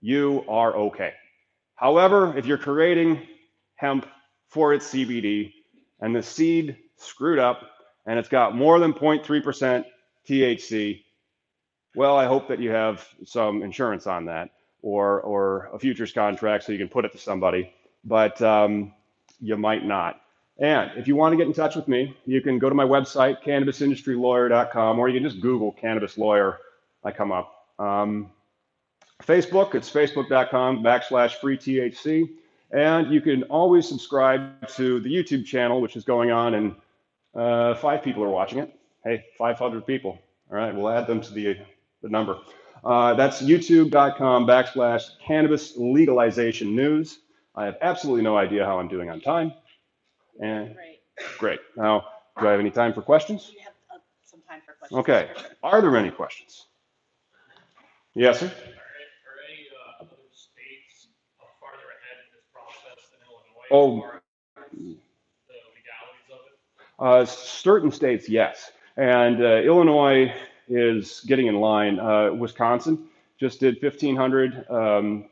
you 0.00 0.44
are 0.48 0.74
okay. 0.74 1.12
However, 1.76 2.36
if 2.36 2.46
you're 2.46 2.58
creating 2.58 3.26
hemp 3.80 4.06
for 4.48 4.74
its 4.74 4.92
CBD 4.92 5.54
and 6.00 6.14
the 6.14 6.22
seed 6.22 6.76
screwed 6.98 7.38
up 7.38 7.62
and 8.06 8.18
it's 8.18 8.28
got 8.28 8.54
more 8.54 8.78
than 8.78 8.92
0.3% 8.92 9.84
THC, 10.28 11.02
well, 11.94 12.16
I 12.16 12.26
hope 12.26 12.48
that 12.48 12.58
you 12.58 12.70
have 12.70 13.06
some 13.24 13.62
insurance 13.62 14.06
on 14.06 14.26
that 14.26 14.50
or, 14.82 15.20
or 15.22 15.70
a 15.72 15.78
futures 15.78 16.12
contract 16.12 16.64
so 16.64 16.72
you 16.72 16.78
can 16.78 16.88
put 16.88 17.04
it 17.04 17.12
to 17.12 17.18
somebody, 17.18 17.72
but 18.04 18.40
um, 18.42 18.92
you 19.40 19.56
might 19.56 19.84
not. 19.84 20.20
And 20.58 20.90
if 20.96 21.08
you 21.08 21.16
want 21.16 21.32
to 21.32 21.38
get 21.38 21.46
in 21.46 21.54
touch 21.54 21.74
with 21.74 21.88
me, 21.88 22.14
you 22.26 22.42
can 22.42 22.58
go 22.58 22.68
to 22.68 22.74
my 22.74 22.84
website, 22.84 23.42
cannabisindustrylawyer.com, 23.42 24.98
or 24.98 25.08
you 25.08 25.18
can 25.18 25.28
just 25.28 25.40
Google 25.40 25.72
cannabis 25.72 26.18
lawyer. 26.18 26.58
I 27.02 27.12
come 27.12 27.32
up. 27.32 27.66
Um, 27.78 28.30
Facebook, 29.22 29.74
it's 29.74 29.90
facebook.com 29.90 30.82
backslash 30.82 31.32
free 31.36 31.56
THC. 31.56 32.28
And 32.72 33.12
you 33.12 33.20
can 33.20 33.42
always 33.44 33.88
subscribe 33.88 34.68
to 34.76 35.00
the 35.00 35.12
YouTube 35.12 35.44
channel, 35.44 35.80
which 35.80 35.96
is 35.96 36.04
going 36.04 36.30
on, 36.30 36.54
and 36.54 36.74
uh, 37.34 37.74
five 37.74 38.02
people 38.02 38.22
are 38.22 38.28
watching 38.28 38.58
it. 38.58 38.72
Hey, 39.04 39.24
500 39.38 39.86
people. 39.86 40.18
All 40.50 40.56
right, 40.56 40.74
we'll 40.74 40.88
add 40.88 41.06
them 41.06 41.20
to 41.20 41.32
the, 41.32 41.58
the 42.02 42.08
number. 42.08 42.38
Uh, 42.84 43.14
that's 43.14 43.42
youtube.com 43.42 44.46
backslash 44.46 45.10
cannabis 45.26 45.76
legalization 45.76 46.74
news. 46.74 47.18
I 47.54 47.66
have 47.66 47.76
absolutely 47.82 48.22
no 48.22 48.36
idea 48.36 48.64
how 48.64 48.78
I'm 48.78 48.88
doing 48.88 49.10
on 49.10 49.20
time. 49.20 49.52
And 50.40 50.74
Great. 50.74 51.00
great. 51.38 51.60
Now, 51.76 52.06
do 52.40 52.48
I 52.48 52.52
have 52.52 52.60
any 52.60 52.70
time 52.70 52.94
for 52.94 53.02
questions? 53.02 53.52
We 53.54 53.60
have 53.62 53.74
uh, 53.92 53.98
some 54.24 54.40
time 54.48 54.60
for 54.64 54.72
questions. 54.74 54.98
Okay. 55.00 55.30
Are 55.62 55.82
there 55.82 55.94
any 55.96 56.10
questions? 56.10 56.66
Yes, 58.14 58.40
sir. 58.40 58.46
Are 58.46 58.48
any, 58.48 58.56
are 58.56 59.38
any 59.46 59.66
uh, 59.68 60.02
other 60.02 60.16
states 60.32 61.08
uh, 61.38 61.44
farther 61.60 61.76
ahead 61.76 62.24
in 62.24 62.32
this 62.32 62.46
process 62.48 63.10
than 63.12 63.20
Illinois? 63.28 63.59
Oh. 63.70 64.04
Uh, 66.98 67.24
certain 67.24 67.90
states, 67.90 68.28
yes. 68.28 68.72
And 68.96 69.42
uh, 69.42 69.62
Illinois 69.62 70.34
is 70.68 71.20
getting 71.26 71.46
in 71.46 71.56
line. 71.56 71.98
Uh, 71.98 72.32
Wisconsin 72.32 73.06
just 73.38 73.60
did 73.60 73.82
1,500 73.82 74.70
um, 74.70 75.30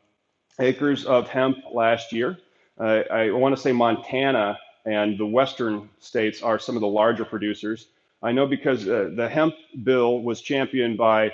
acres 0.60 1.04
of 1.04 1.28
hemp 1.28 1.58
last 1.72 2.12
year. 2.12 2.38
I 2.78 3.30
want 3.32 3.54
to 3.56 3.60
say 3.60 3.72
Montana 3.72 4.56
and 4.86 5.18
the 5.18 5.26
western 5.26 5.90
states 5.98 6.42
are 6.42 6.58
some 6.58 6.76
of 6.76 6.80
the 6.80 6.88
larger 6.88 7.24
producers. 7.24 7.88
I 8.22 8.32
know 8.32 8.46
because 8.46 8.88
uh, 8.88 9.10
the 9.14 9.28
hemp 9.28 9.54
bill 9.82 10.22
was 10.22 10.40
championed 10.40 10.96
by 10.96 11.32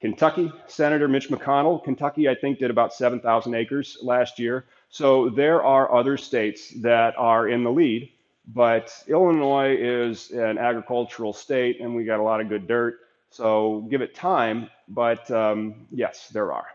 Kentucky 0.00 0.52
Senator 0.66 1.08
Mitch 1.08 1.28
McConnell. 1.28 1.82
Kentucky, 1.84 2.28
I 2.28 2.34
think, 2.34 2.58
did 2.58 2.70
about 2.70 2.94
7,000 2.94 3.54
acres 3.54 3.98
last 4.02 4.38
year. 4.38 4.66
So 4.88 5.28
there 5.30 5.62
are 5.62 5.94
other 5.94 6.16
states 6.16 6.70
that 6.82 7.14
are 7.18 7.48
in 7.48 7.64
the 7.64 7.70
lead, 7.70 8.10
but 8.46 8.92
Illinois 9.08 9.76
is 9.78 10.30
an 10.30 10.58
agricultural 10.58 11.32
state 11.32 11.80
and 11.80 11.94
we 11.94 12.04
got 12.04 12.20
a 12.20 12.22
lot 12.22 12.40
of 12.40 12.48
good 12.48 12.66
dirt. 12.66 12.98
So 13.30 13.86
give 13.90 14.00
it 14.02 14.14
time. 14.14 14.70
But 14.88 15.30
um, 15.30 15.86
yes, 15.90 16.28
there 16.28 16.52
are. 16.52 16.66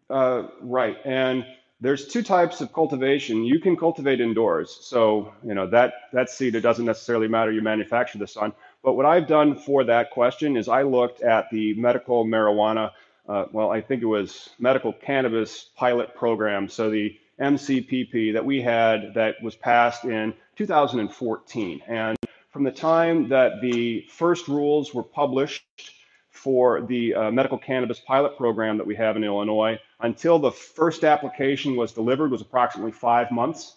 Uh, 0.09 0.45
right. 0.61 0.97
And 1.05 1.45
there's 1.81 2.07
two 2.09 2.23
types 2.23 2.61
of 2.61 2.73
cultivation. 2.73 3.45
You 3.45 3.59
can 3.59 3.77
cultivate 3.77 4.21
indoors. 4.21 4.77
So, 4.83 5.33
you 5.43 5.55
know, 5.55 5.67
that, 5.69 5.95
that 6.13 6.29
seed, 6.29 6.55
it 6.55 6.61
doesn't 6.61 6.85
necessarily 6.85 7.29
matter 7.29 7.51
you 7.51 7.63
manufacture 7.63 8.19
this 8.19 8.37
on. 8.37 8.53
But 8.83 8.95
what 8.95 9.07
I've 9.07 9.27
done 9.27 9.57
for 9.57 9.85
that 9.85 10.11
question 10.11 10.57
is 10.57 10.69
I 10.69 10.83
looked 10.83 11.23
at 11.23 11.51
the 11.51 11.75
medical 11.75 12.27
marijuana, 12.27 12.93
uh, 13.29 13.47
well, 13.53 13.71
I 13.71 13.81
think 13.81 14.03
it 14.03 14.07
was 14.07 14.51
medical 14.59 14.93
cannabis 14.93 15.71
pilot 15.77 16.15
program. 16.15 16.69
So 16.69 16.91
the 16.91 17.19
MCPP 17.41 18.35
that 18.35 18.45
we 18.45 18.61
had 18.61 19.15
that 19.15 19.43
was 19.43 19.57
passed 19.57 20.05
in 20.05 20.35
2014. 20.57 21.81
And 21.89 22.17
from 22.51 22.65
the 22.65 22.73
time 22.73 23.29
that 23.29 23.61
the 23.61 24.05
first 24.11 24.49
rules 24.49 24.93
were 24.93 25.03
published 25.03 25.65
for 26.31 26.83
the 26.83 27.15
uh, 27.15 27.31
medical 27.31 27.59
cannabis 27.59 28.01
pilot 28.01 28.37
program 28.37 28.77
that 28.79 28.87
we 28.87 28.97
have 28.97 29.17
in 29.17 29.25
Illinois 29.25 29.79
until 30.01 30.39
the 30.39 30.51
first 30.51 31.05
application 31.05 31.77
was 31.77 31.93
delivered 31.93 32.31
was 32.31 32.41
approximately 32.41 32.93
five 32.93 33.31
months. 33.31 33.77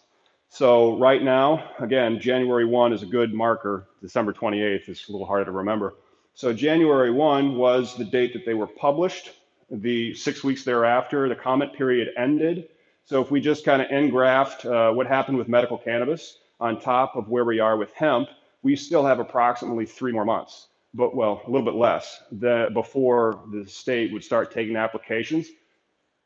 So 0.49 0.97
right 0.97 1.21
now, 1.21 1.71
again, 1.79 2.19
January 2.19 2.65
1 2.65 2.93
is 2.93 3.03
a 3.03 3.07
good 3.07 3.33
marker. 3.33 3.87
December 4.01 4.33
28th 4.33 4.89
is 4.89 5.05
a 5.07 5.11
little 5.11 5.27
harder 5.27 5.45
to 5.45 5.51
remember. 5.51 5.95
So 6.35 6.53
January 6.53 7.11
1 7.11 7.55
was 7.55 7.95
the 7.95 8.05
date 8.05 8.33
that 8.33 8.45
they 8.45 8.53
were 8.53 8.67
published. 8.67 9.31
The 9.69 10.13
six 10.13 10.43
weeks 10.43 10.63
thereafter, 10.63 11.27
the 11.27 11.35
comment 11.35 11.73
period 11.73 12.09
ended. 12.17 12.69
So 13.05 13.21
if 13.21 13.29
we 13.29 13.41
just 13.41 13.65
kind 13.65 13.81
of 13.81 13.91
engraft 13.91 14.65
uh, 14.65 14.91
what 14.93 15.07
happened 15.07 15.37
with 15.37 15.47
medical 15.47 15.77
cannabis 15.77 16.37
on 16.59 16.79
top 16.79 17.15
of 17.15 17.29
where 17.29 17.45
we 17.45 17.59
are 17.59 17.75
with 17.75 17.91
hemp, 17.93 18.29
we 18.63 18.75
still 18.75 19.05
have 19.05 19.19
approximately 19.19 19.85
three 19.85 20.11
more 20.11 20.25
months 20.25 20.67
but 20.93 21.15
well, 21.15 21.41
a 21.45 21.49
little 21.49 21.65
bit 21.65 21.75
less, 21.75 22.21
the, 22.31 22.69
before 22.73 23.43
the 23.51 23.67
state 23.67 24.13
would 24.13 24.23
start 24.23 24.51
taking 24.51 24.75
applications. 24.75 25.47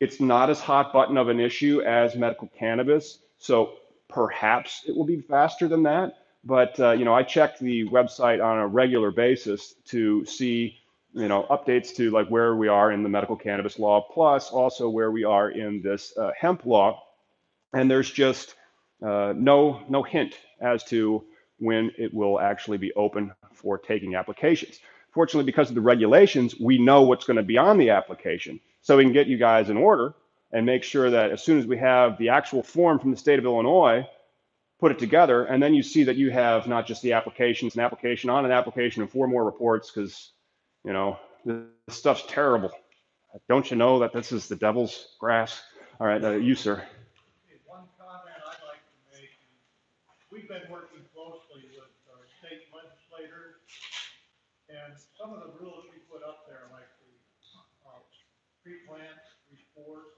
It's 0.00 0.20
not 0.20 0.50
as 0.50 0.60
hot 0.60 0.92
button 0.92 1.16
of 1.16 1.28
an 1.28 1.40
issue 1.40 1.80
as 1.82 2.14
medical 2.14 2.48
cannabis, 2.48 3.18
so 3.38 3.74
perhaps 4.08 4.84
it 4.86 4.94
will 4.94 5.06
be 5.06 5.20
faster 5.20 5.68
than 5.68 5.82
that. 5.84 6.14
But 6.44 6.78
uh, 6.78 6.92
you 6.92 7.04
know, 7.04 7.14
I 7.14 7.22
check 7.22 7.58
the 7.58 7.88
website 7.88 8.44
on 8.44 8.58
a 8.58 8.66
regular 8.66 9.10
basis 9.10 9.74
to 9.86 10.24
see 10.24 10.76
you 11.14 11.26
know 11.26 11.46
updates 11.50 11.94
to 11.96 12.10
like 12.10 12.28
where 12.28 12.54
we 12.54 12.68
are 12.68 12.92
in 12.92 13.02
the 13.02 13.08
medical 13.08 13.36
cannabis 13.36 13.78
law, 13.78 14.06
plus 14.12 14.50
also 14.50 14.88
where 14.88 15.10
we 15.10 15.24
are 15.24 15.50
in 15.50 15.82
this 15.82 16.16
uh, 16.16 16.30
hemp 16.38 16.64
law, 16.64 17.02
and 17.74 17.90
there's 17.90 18.10
just 18.10 18.54
uh, 19.04 19.32
no 19.36 19.82
no 19.88 20.04
hint 20.04 20.36
as 20.60 20.84
to 20.84 21.24
when 21.58 21.90
it 21.98 22.12
will 22.12 22.40
actually 22.40 22.78
be 22.78 22.92
open 22.94 23.32
for 23.52 23.78
taking 23.78 24.14
applications. 24.14 24.80
Fortunately, 25.12 25.50
because 25.50 25.68
of 25.68 25.74
the 25.74 25.80
regulations, 25.80 26.54
we 26.60 26.78
know 26.78 27.02
what's 27.02 27.24
going 27.24 27.36
to 27.36 27.42
be 27.42 27.58
on 27.58 27.78
the 27.78 27.90
application. 27.90 28.60
So 28.82 28.96
we 28.96 29.04
can 29.04 29.12
get 29.12 29.26
you 29.26 29.38
guys 29.38 29.70
in 29.70 29.76
order 29.76 30.14
and 30.52 30.64
make 30.64 30.82
sure 30.82 31.10
that 31.10 31.30
as 31.30 31.42
soon 31.42 31.58
as 31.58 31.66
we 31.66 31.76
have 31.78 32.16
the 32.18 32.30
actual 32.30 32.62
form 32.62 32.98
from 32.98 33.10
the 33.10 33.16
state 33.16 33.38
of 33.38 33.44
Illinois, 33.44 34.06
put 34.78 34.92
it 34.92 34.98
together, 34.98 35.44
and 35.44 35.62
then 35.62 35.74
you 35.74 35.82
see 35.82 36.04
that 36.04 36.16
you 36.16 36.30
have 36.30 36.68
not 36.68 36.86
just 36.86 37.02
the 37.02 37.12
applications, 37.12 37.74
an 37.74 37.80
application 37.80 38.30
on 38.30 38.44
an 38.44 38.52
application 38.52 39.02
and 39.02 39.10
four 39.10 39.26
more 39.26 39.44
reports 39.44 39.90
because, 39.90 40.30
you 40.84 40.92
know, 40.92 41.18
this 41.44 41.96
stuff's 41.96 42.22
terrible. 42.28 42.70
Don't 43.48 43.70
you 43.70 43.76
know 43.76 43.98
that 43.98 44.12
this 44.12 44.32
is 44.32 44.46
the 44.46 44.56
devil's 44.56 45.16
grass? 45.18 45.60
All 46.00 46.06
right, 46.06 46.22
uh, 46.22 46.30
you, 46.32 46.54
sir. 46.54 46.82
One 47.66 47.82
comment 47.98 48.38
I'd 48.38 48.62
like 48.64 48.78
to 48.78 49.18
make, 49.18 49.30
we've 50.32 50.48
been 50.48 50.70
working 50.70 51.04
closely 51.12 51.68
with 51.74 51.90
our 52.14 52.24
state 52.38 52.70
legislators, 52.72 53.56
and 54.68 54.92
some 55.16 55.32
of 55.32 55.40
the 55.40 55.52
rules 55.60 55.88
we 55.92 55.98
put 56.12 56.22
up 56.22 56.44
there, 56.48 56.68
like 56.72 56.88
the, 57.00 57.12
uh, 57.88 58.00
pre-plant 58.62 59.20
report 59.48 60.12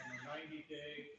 and 0.00 0.06
the 0.12 0.20
ninety 0.24 0.64
day, 0.68 1.12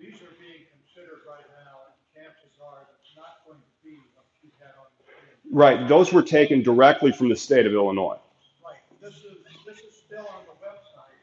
these 0.00 0.16
are 0.24 0.32
being 0.40 0.64
considered 0.72 1.22
right 1.28 1.44
now, 1.64 1.84
and 1.88 1.94
chances 2.16 2.56
are 2.62 2.88
it's 3.00 3.12
not 3.16 3.44
going 3.46 3.60
to 3.60 3.72
be 3.84 4.00
what 4.16 4.24
you 4.42 4.48
had 4.58 4.72
on 4.80 4.88
the 4.96 5.04
screen. 5.04 5.36
Right, 5.52 5.88
those 5.88 6.12
were 6.12 6.22
taken 6.22 6.62
directly 6.62 7.12
from 7.12 7.28
the 7.28 7.36
state 7.36 7.66
of 7.66 7.72
Illinois. 7.72 8.18
Right, 8.64 8.80
this 9.00 9.16
is, 9.16 9.44
this 9.66 9.78
is 9.78 9.94
still 10.06 10.24
on 10.24 10.48
the 10.48 10.56
website, 10.64 11.20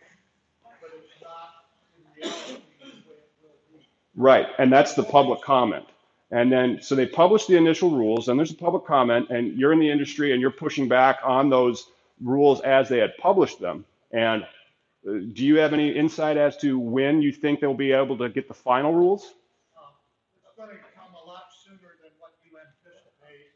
but 0.82 0.92
it's 0.94 1.22
not 1.22 1.66
in 1.98 2.06
reality 2.16 2.62
the 2.80 2.86
way 3.10 3.18
it 3.18 3.34
will 3.42 3.58
be. 3.74 3.86
Right, 4.16 4.48
and 4.60 4.72
that's 4.72 4.94
the 4.94 5.04
public 5.04 5.42
comment. 5.42 5.86
And 6.32 6.50
then, 6.50 6.82
so 6.82 6.96
they 6.96 7.06
publish 7.06 7.46
the 7.46 7.58
initial 7.58 7.92
rules, 7.92 8.30
and 8.30 8.40
there's 8.40 8.52
a 8.52 8.56
public 8.56 8.86
comment, 8.86 9.30
and 9.30 9.58
you're 9.60 9.74
in 9.74 9.80
the 9.80 9.92
industry 9.92 10.32
and 10.32 10.40
you're 10.40 10.50
pushing 10.50 10.88
back 10.88 11.20
on 11.26 11.50
those 11.50 11.88
rules 12.22 12.62
as 12.62 12.88
they 12.88 13.00
had 13.00 13.18
published 13.18 13.60
them. 13.60 13.84
And 14.14 14.44
uh, 14.44 15.28
do 15.34 15.44
you 15.44 15.58
have 15.58 15.74
any 15.74 15.90
insight 15.90 16.38
as 16.38 16.56
to 16.58 16.80
when 16.80 17.22
you 17.22 17.34
think 17.34 17.60
they'll 17.60 17.74
be 17.74 17.92
able 17.92 18.18
to 18.20 18.30
get 18.30 18.48
the 18.48 18.54
final 18.54 18.94
rules? 18.94 19.34
Um, 19.76 19.92
It's 20.40 20.56
gonna 20.56 20.80
come 20.96 21.12
a 21.20 21.26
lot 21.28 21.52
sooner 21.66 22.00
than 22.00 22.16
what 22.24 22.32
you 22.48 22.56
anticipate. 22.56 23.52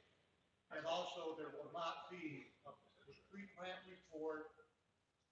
And 0.75 0.83
also, 0.85 1.38
there 1.39 1.55
will 1.55 1.71
not 1.71 2.11
be 2.11 2.51
a 2.67 2.71
pre-plant 3.31 3.79
report, 3.88 4.51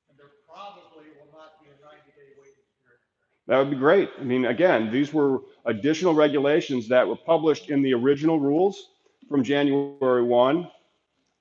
and 0.07 0.15
there 0.15 0.31
probably 0.47 1.11
will 1.19 1.33
not 1.35 1.59
be 1.59 1.67
a 1.67 1.77
ninety-day 1.83 2.39
waiting 2.39 2.67
period. 2.85 3.03
That 3.47 3.57
would 3.57 3.71
be 3.71 3.75
great. 3.77 4.09
I 4.19 4.23
mean, 4.23 4.45
again, 4.45 4.91
these 4.91 5.13
were 5.13 5.41
additional 5.65 6.13
regulations 6.13 6.87
that 6.89 7.07
were 7.07 7.15
published 7.15 7.69
in 7.69 7.81
the 7.81 7.93
original 7.93 8.39
rules 8.39 8.89
from 9.27 9.43
January 9.43 10.23
1. 10.23 10.71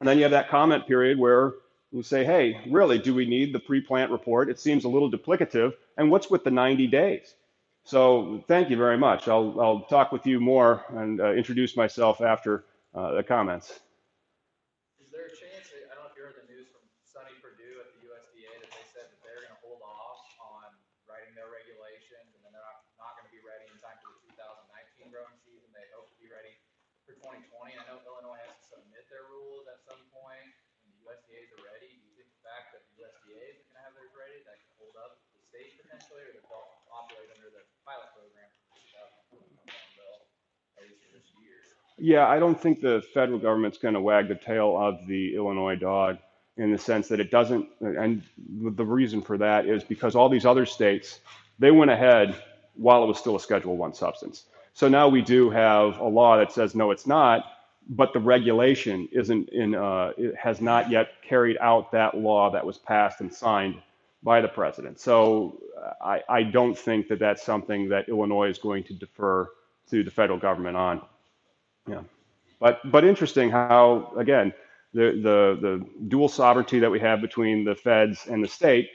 And 0.01 0.09
then 0.09 0.17
you 0.17 0.25
have 0.25 0.33
that 0.33 0.49
comment 0.49 0.87
period 0.87 1.19
where 1.19 1.55
you 1.93 2.03
say, 2.03 2.25
hey, 2.25 2.61
really, 2.69 2.99
do 2.99 3.15
we 3.15 3.25
need 3.27 3.53
the 3.53 3.61
pre-plant 3.61 4.11
report? 4.11 4.51
It 4.51 4.59
seems 4.59 4.85
a 4.85 4.89
little 4.89 5.11
duplicative. 5.11 5.75
And 5.97 6.11
what's 6.11 6.31
with 6.31 6.43
the 6.43 6.51
90 6.51 6.89
days? 6.89 7.35
So 7.85 8.43
thank 8.49 8.71
you 8.71 8.77
very 8.77 8.97
much. 8.99 9.29
I'll, 9.29 9.61
I'll 9.61 9.81
talk 9.87 10.11
with 10.11 10.27
you 10.27 10.41
more 10.41 10.85
and 10.91 11.21
uh, 11.21 11.33
introduce 11.35 11.77
myself 11.77 12.21
after 12.21 12.65
uh, 12.95 13.13
the 13.15 13.23
comments. 13.23 13.81
Is 15.03 15.11
there 15.11 15.27
a 15.27 15.35
chance, 15.35 15.67
I 15.75 15.93
don't 15.97 16.07
know 16.07 16.11
if 16.11 16.17
you 16.17 16.23
heard 16.23 16.39
the 16.39 16.47
news 16.47 16.71
from 16.71 16.85
Sonny 17.03 17.35
Perdue 17.43 17.83
at 17.83 17.91
the 17.97 18.07
USDA 18.07 18.53
that 18.63 18.71
they 18.71 18.87
said 18.93 19.11
that 19.11 19.21
they're 19.27 19.43
gonna 19.43 19.59
hold 19.67 19.83
off 19.83 20.23
on 20.41 20.71
writing 21.11 21.35
their 21.35 21.51
regulations 21.51 22.31
and 22.37 22.41
then 22.47 22.55
they're 22.55 22.63
not, 22.65 22.87
not 22.97 23.19
gonna 23.19 23.33
be 23.35 23.43
ready 23.43 23.67
in 23.67 23.77
time 23.83 23.99
for 24.01 24.15
the 24.15 24.21
two 24.29 24.35
thousand 24.39 24.69
nineteen 24.71 25.11
growing 25.11 25.35
season. 25.43 25.67
They 25.75 25.85
hope 25.97 26.07
to 26.13 26.19
be 26.23 26.31
ready 26.31 26.55
for 27.03 27.19
twenty 27.19 27.43
twenty. 27.51 27.75
I 27.75 27.83
know 27.91 27.99
Illinois 28.07 28.41
has 28.47 28.55
to 28.63 28.79
submit 28.79 29.09
their 29.11 29.27
rules 29.33 29.67
at 29.67 29.83
some 29.89 30.01
point 30.15 30.53
and 30.85 30.93
the 30.93 31.01
USDA's 31.09 31.51
are 31.57 31.65
ready. 31.67 31.99
Do 31.99 32.05
you 32.13 32.15
think 32.21 32.31
the 32.31 32.45
fact 32.45 32.77
that 32.77 32.85
the 32.93 33.03
USDA 33.03 33.59
is 33.59 33.65
gonna 33.73 33.83
have 33.89 33.97
theirs 33.97 34.13
ready, 34.15 34.39
that 34.45 34.61
can 34.61 34.71
hold 34.79 34.95
up 35.01 35.19
the 35.33 35.41
state 35.49 35.81
potentially 35.81 36.23
or 36.29 36.37
they'll 36.37 36.69
operate 36.93 37.33
under 37.33 37.49
the 37.49 37.65
pilot 37.89 38.13
program 38.13 38.47
for 38.53 38.77
the 38.77 38.85
two 38.85 38.93
thousand 38.93 39.21
twenty 39.33 39.57
bill, 39.97 40.29
at 40.77 40.85
least 40.85 41.01
for 41.09 41.17
this 41.17 41.29
year? 41.41 41.57
Yeah, 42.03 42.27
I 42.27 42.41
don't 42.41 42.61
think 42.61 42.81
the 42.81 43.05
federal 43.15 43.39
government's 43.39 43.79
going 43.79 43.95
to 43.95 44.01
wag 44.01 44.27
the 44.29 44.35
tail 44.35 44.77
of 44.77 45.07
the 45.07 45.37
Illinois 45.37 45.77
dog 45.77 46.19
in 46.57 46.73
the 46.73 46.79
sense 46.79 47.07
that 47.09 47.21
it 47.21 47.31
doesn't. 47.31 47.69
And 47.81 48.25
the 48.49 48.85
reason 48.85 49.23
for 49.23 49.39
that 49.39 49.67
is 49.67 49.85
because 49.85 50.17
all 50.17 50.29
these 50.29 50.45
other 50.45 50.67
states, 50.67 51.21
they 51.61 51.71
went 51.71 51.93
ahead 51.93 52.43
while 52.75 53.05
it 53.05 53.07
was 53.07 53.19
still 53.19 53.37
a 53.37 53.41
Schedule 53.41 53.77
One 53.77 53.95
substance. 53.95 54.47
So 54.75 54.89
now 54.89 55.09
we 55.09 55.23
do 55.23 55.49
have 55.51 55.99
a 56.01 56.09
law 56.09 56.39
that 56.39 56.53
says 56.53 56.75
no, 56.75 56.91
it's 56.91 57.07
not, 57.07 57.45
but 57.89 58.13
the 58.13 58.21
regulation 58.21 59.09
isn't 59.13 59.51
in. 59.51 59.77
Uh, 59.77 60.13
has 60.37 60.61
not 60.61 60.91
yet 60.91 61.11
carried 61.23 61.59
out 61.61 61.93
that 61.93 62.17
law 62.17 62.51
that 62.51 62.67
was 62.67 62.79
passed 62.79 63.21
and 63.21 63.33
signed 63.33 63.81
by 64.25 64.41
the 64.41 64.49
president. 64.49 65.01
So 65.01 65.61
uh, 65.81 66.05
I, 66.05 66.23
I 66.29 66.43
don't 66.45 66.77
think 66.77 67.09
that 67.09 67.21
that's 67.21 67.45
something 67.45 67.89
that 67.91 68.09
Illinois 68.09 68.51
is 68.51 68.59
going 68.59 68.85
to 68.87 68.95
defer 68.95 69.51
to 69.91 70.05
the 70.05 70.11
federal 70.11 70.41
government 70.41 70.77
on. 70.77 71.03
Yeah. 71.89 72.03
But, 72.61 72.81
but 72.91 73.05
interesting 73.05 73.51
how, 73.51 74.13
again, 74.17 74.53
the, 74.95 75.21
the, 75.23 75.59
the 75.61 75.87
dual 76.09 76.29
sovereignty 76.29 76.79
that 76.79 76.91
we 76.91 77.01
have 77.01 77.21
between 77.21 77.65
the 77.65 77.75
feds 77.75 78.27
and 78.29 78.43
the 78.43 78.49
state, 78.49 78.89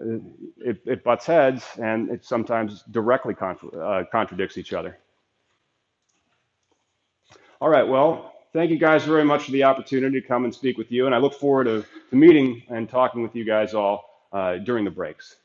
uh, 0.00 0.16
it, 0.58 0.80
it 0.84 1.04
butts 1.04 1.26
heads 1.26 1.64
and 1.80 2.10
it 2.10 2.24
sometimes 2.24 2.82
directly 2.90 3.34
uh, 3.40 4.02
contradicts 4.10 4.58
each 4.58 4.72
other. 4.72 4.98
All 7.60 7.68
right, 7.68 7.86
well, 7.86 8.32
thank 8.52 8.70
you 8.70 8.78
guys 8.78 9.04
very 9.04 9.24
much 9.24 9.44
for 9.44 9.52
the 9.52 9.62
opportunity 9.62 10.20
to 10.20 10.26
come 10.26 10.44
and 10.44 10.52
speak 10.52 10.76
with 10.76 10.90
you. 10.90 11.06
And 11.06 11.14
I 11.14 11.18
look 11.18 11.34
forward 11.34 11.64
to, 11.64 11.84
to 12.10 12.16
meeting 12.16 12.62
and 12.68 12.88
talking 12.88 13.22
with 13.22 13.36
you 13.36 13.44
guys 13.44 13.74
all 13.74 14.26
uh, 14.32 14.56
during 14.56 14.84
the 14.84 14.90
breaks. 14.90 15.36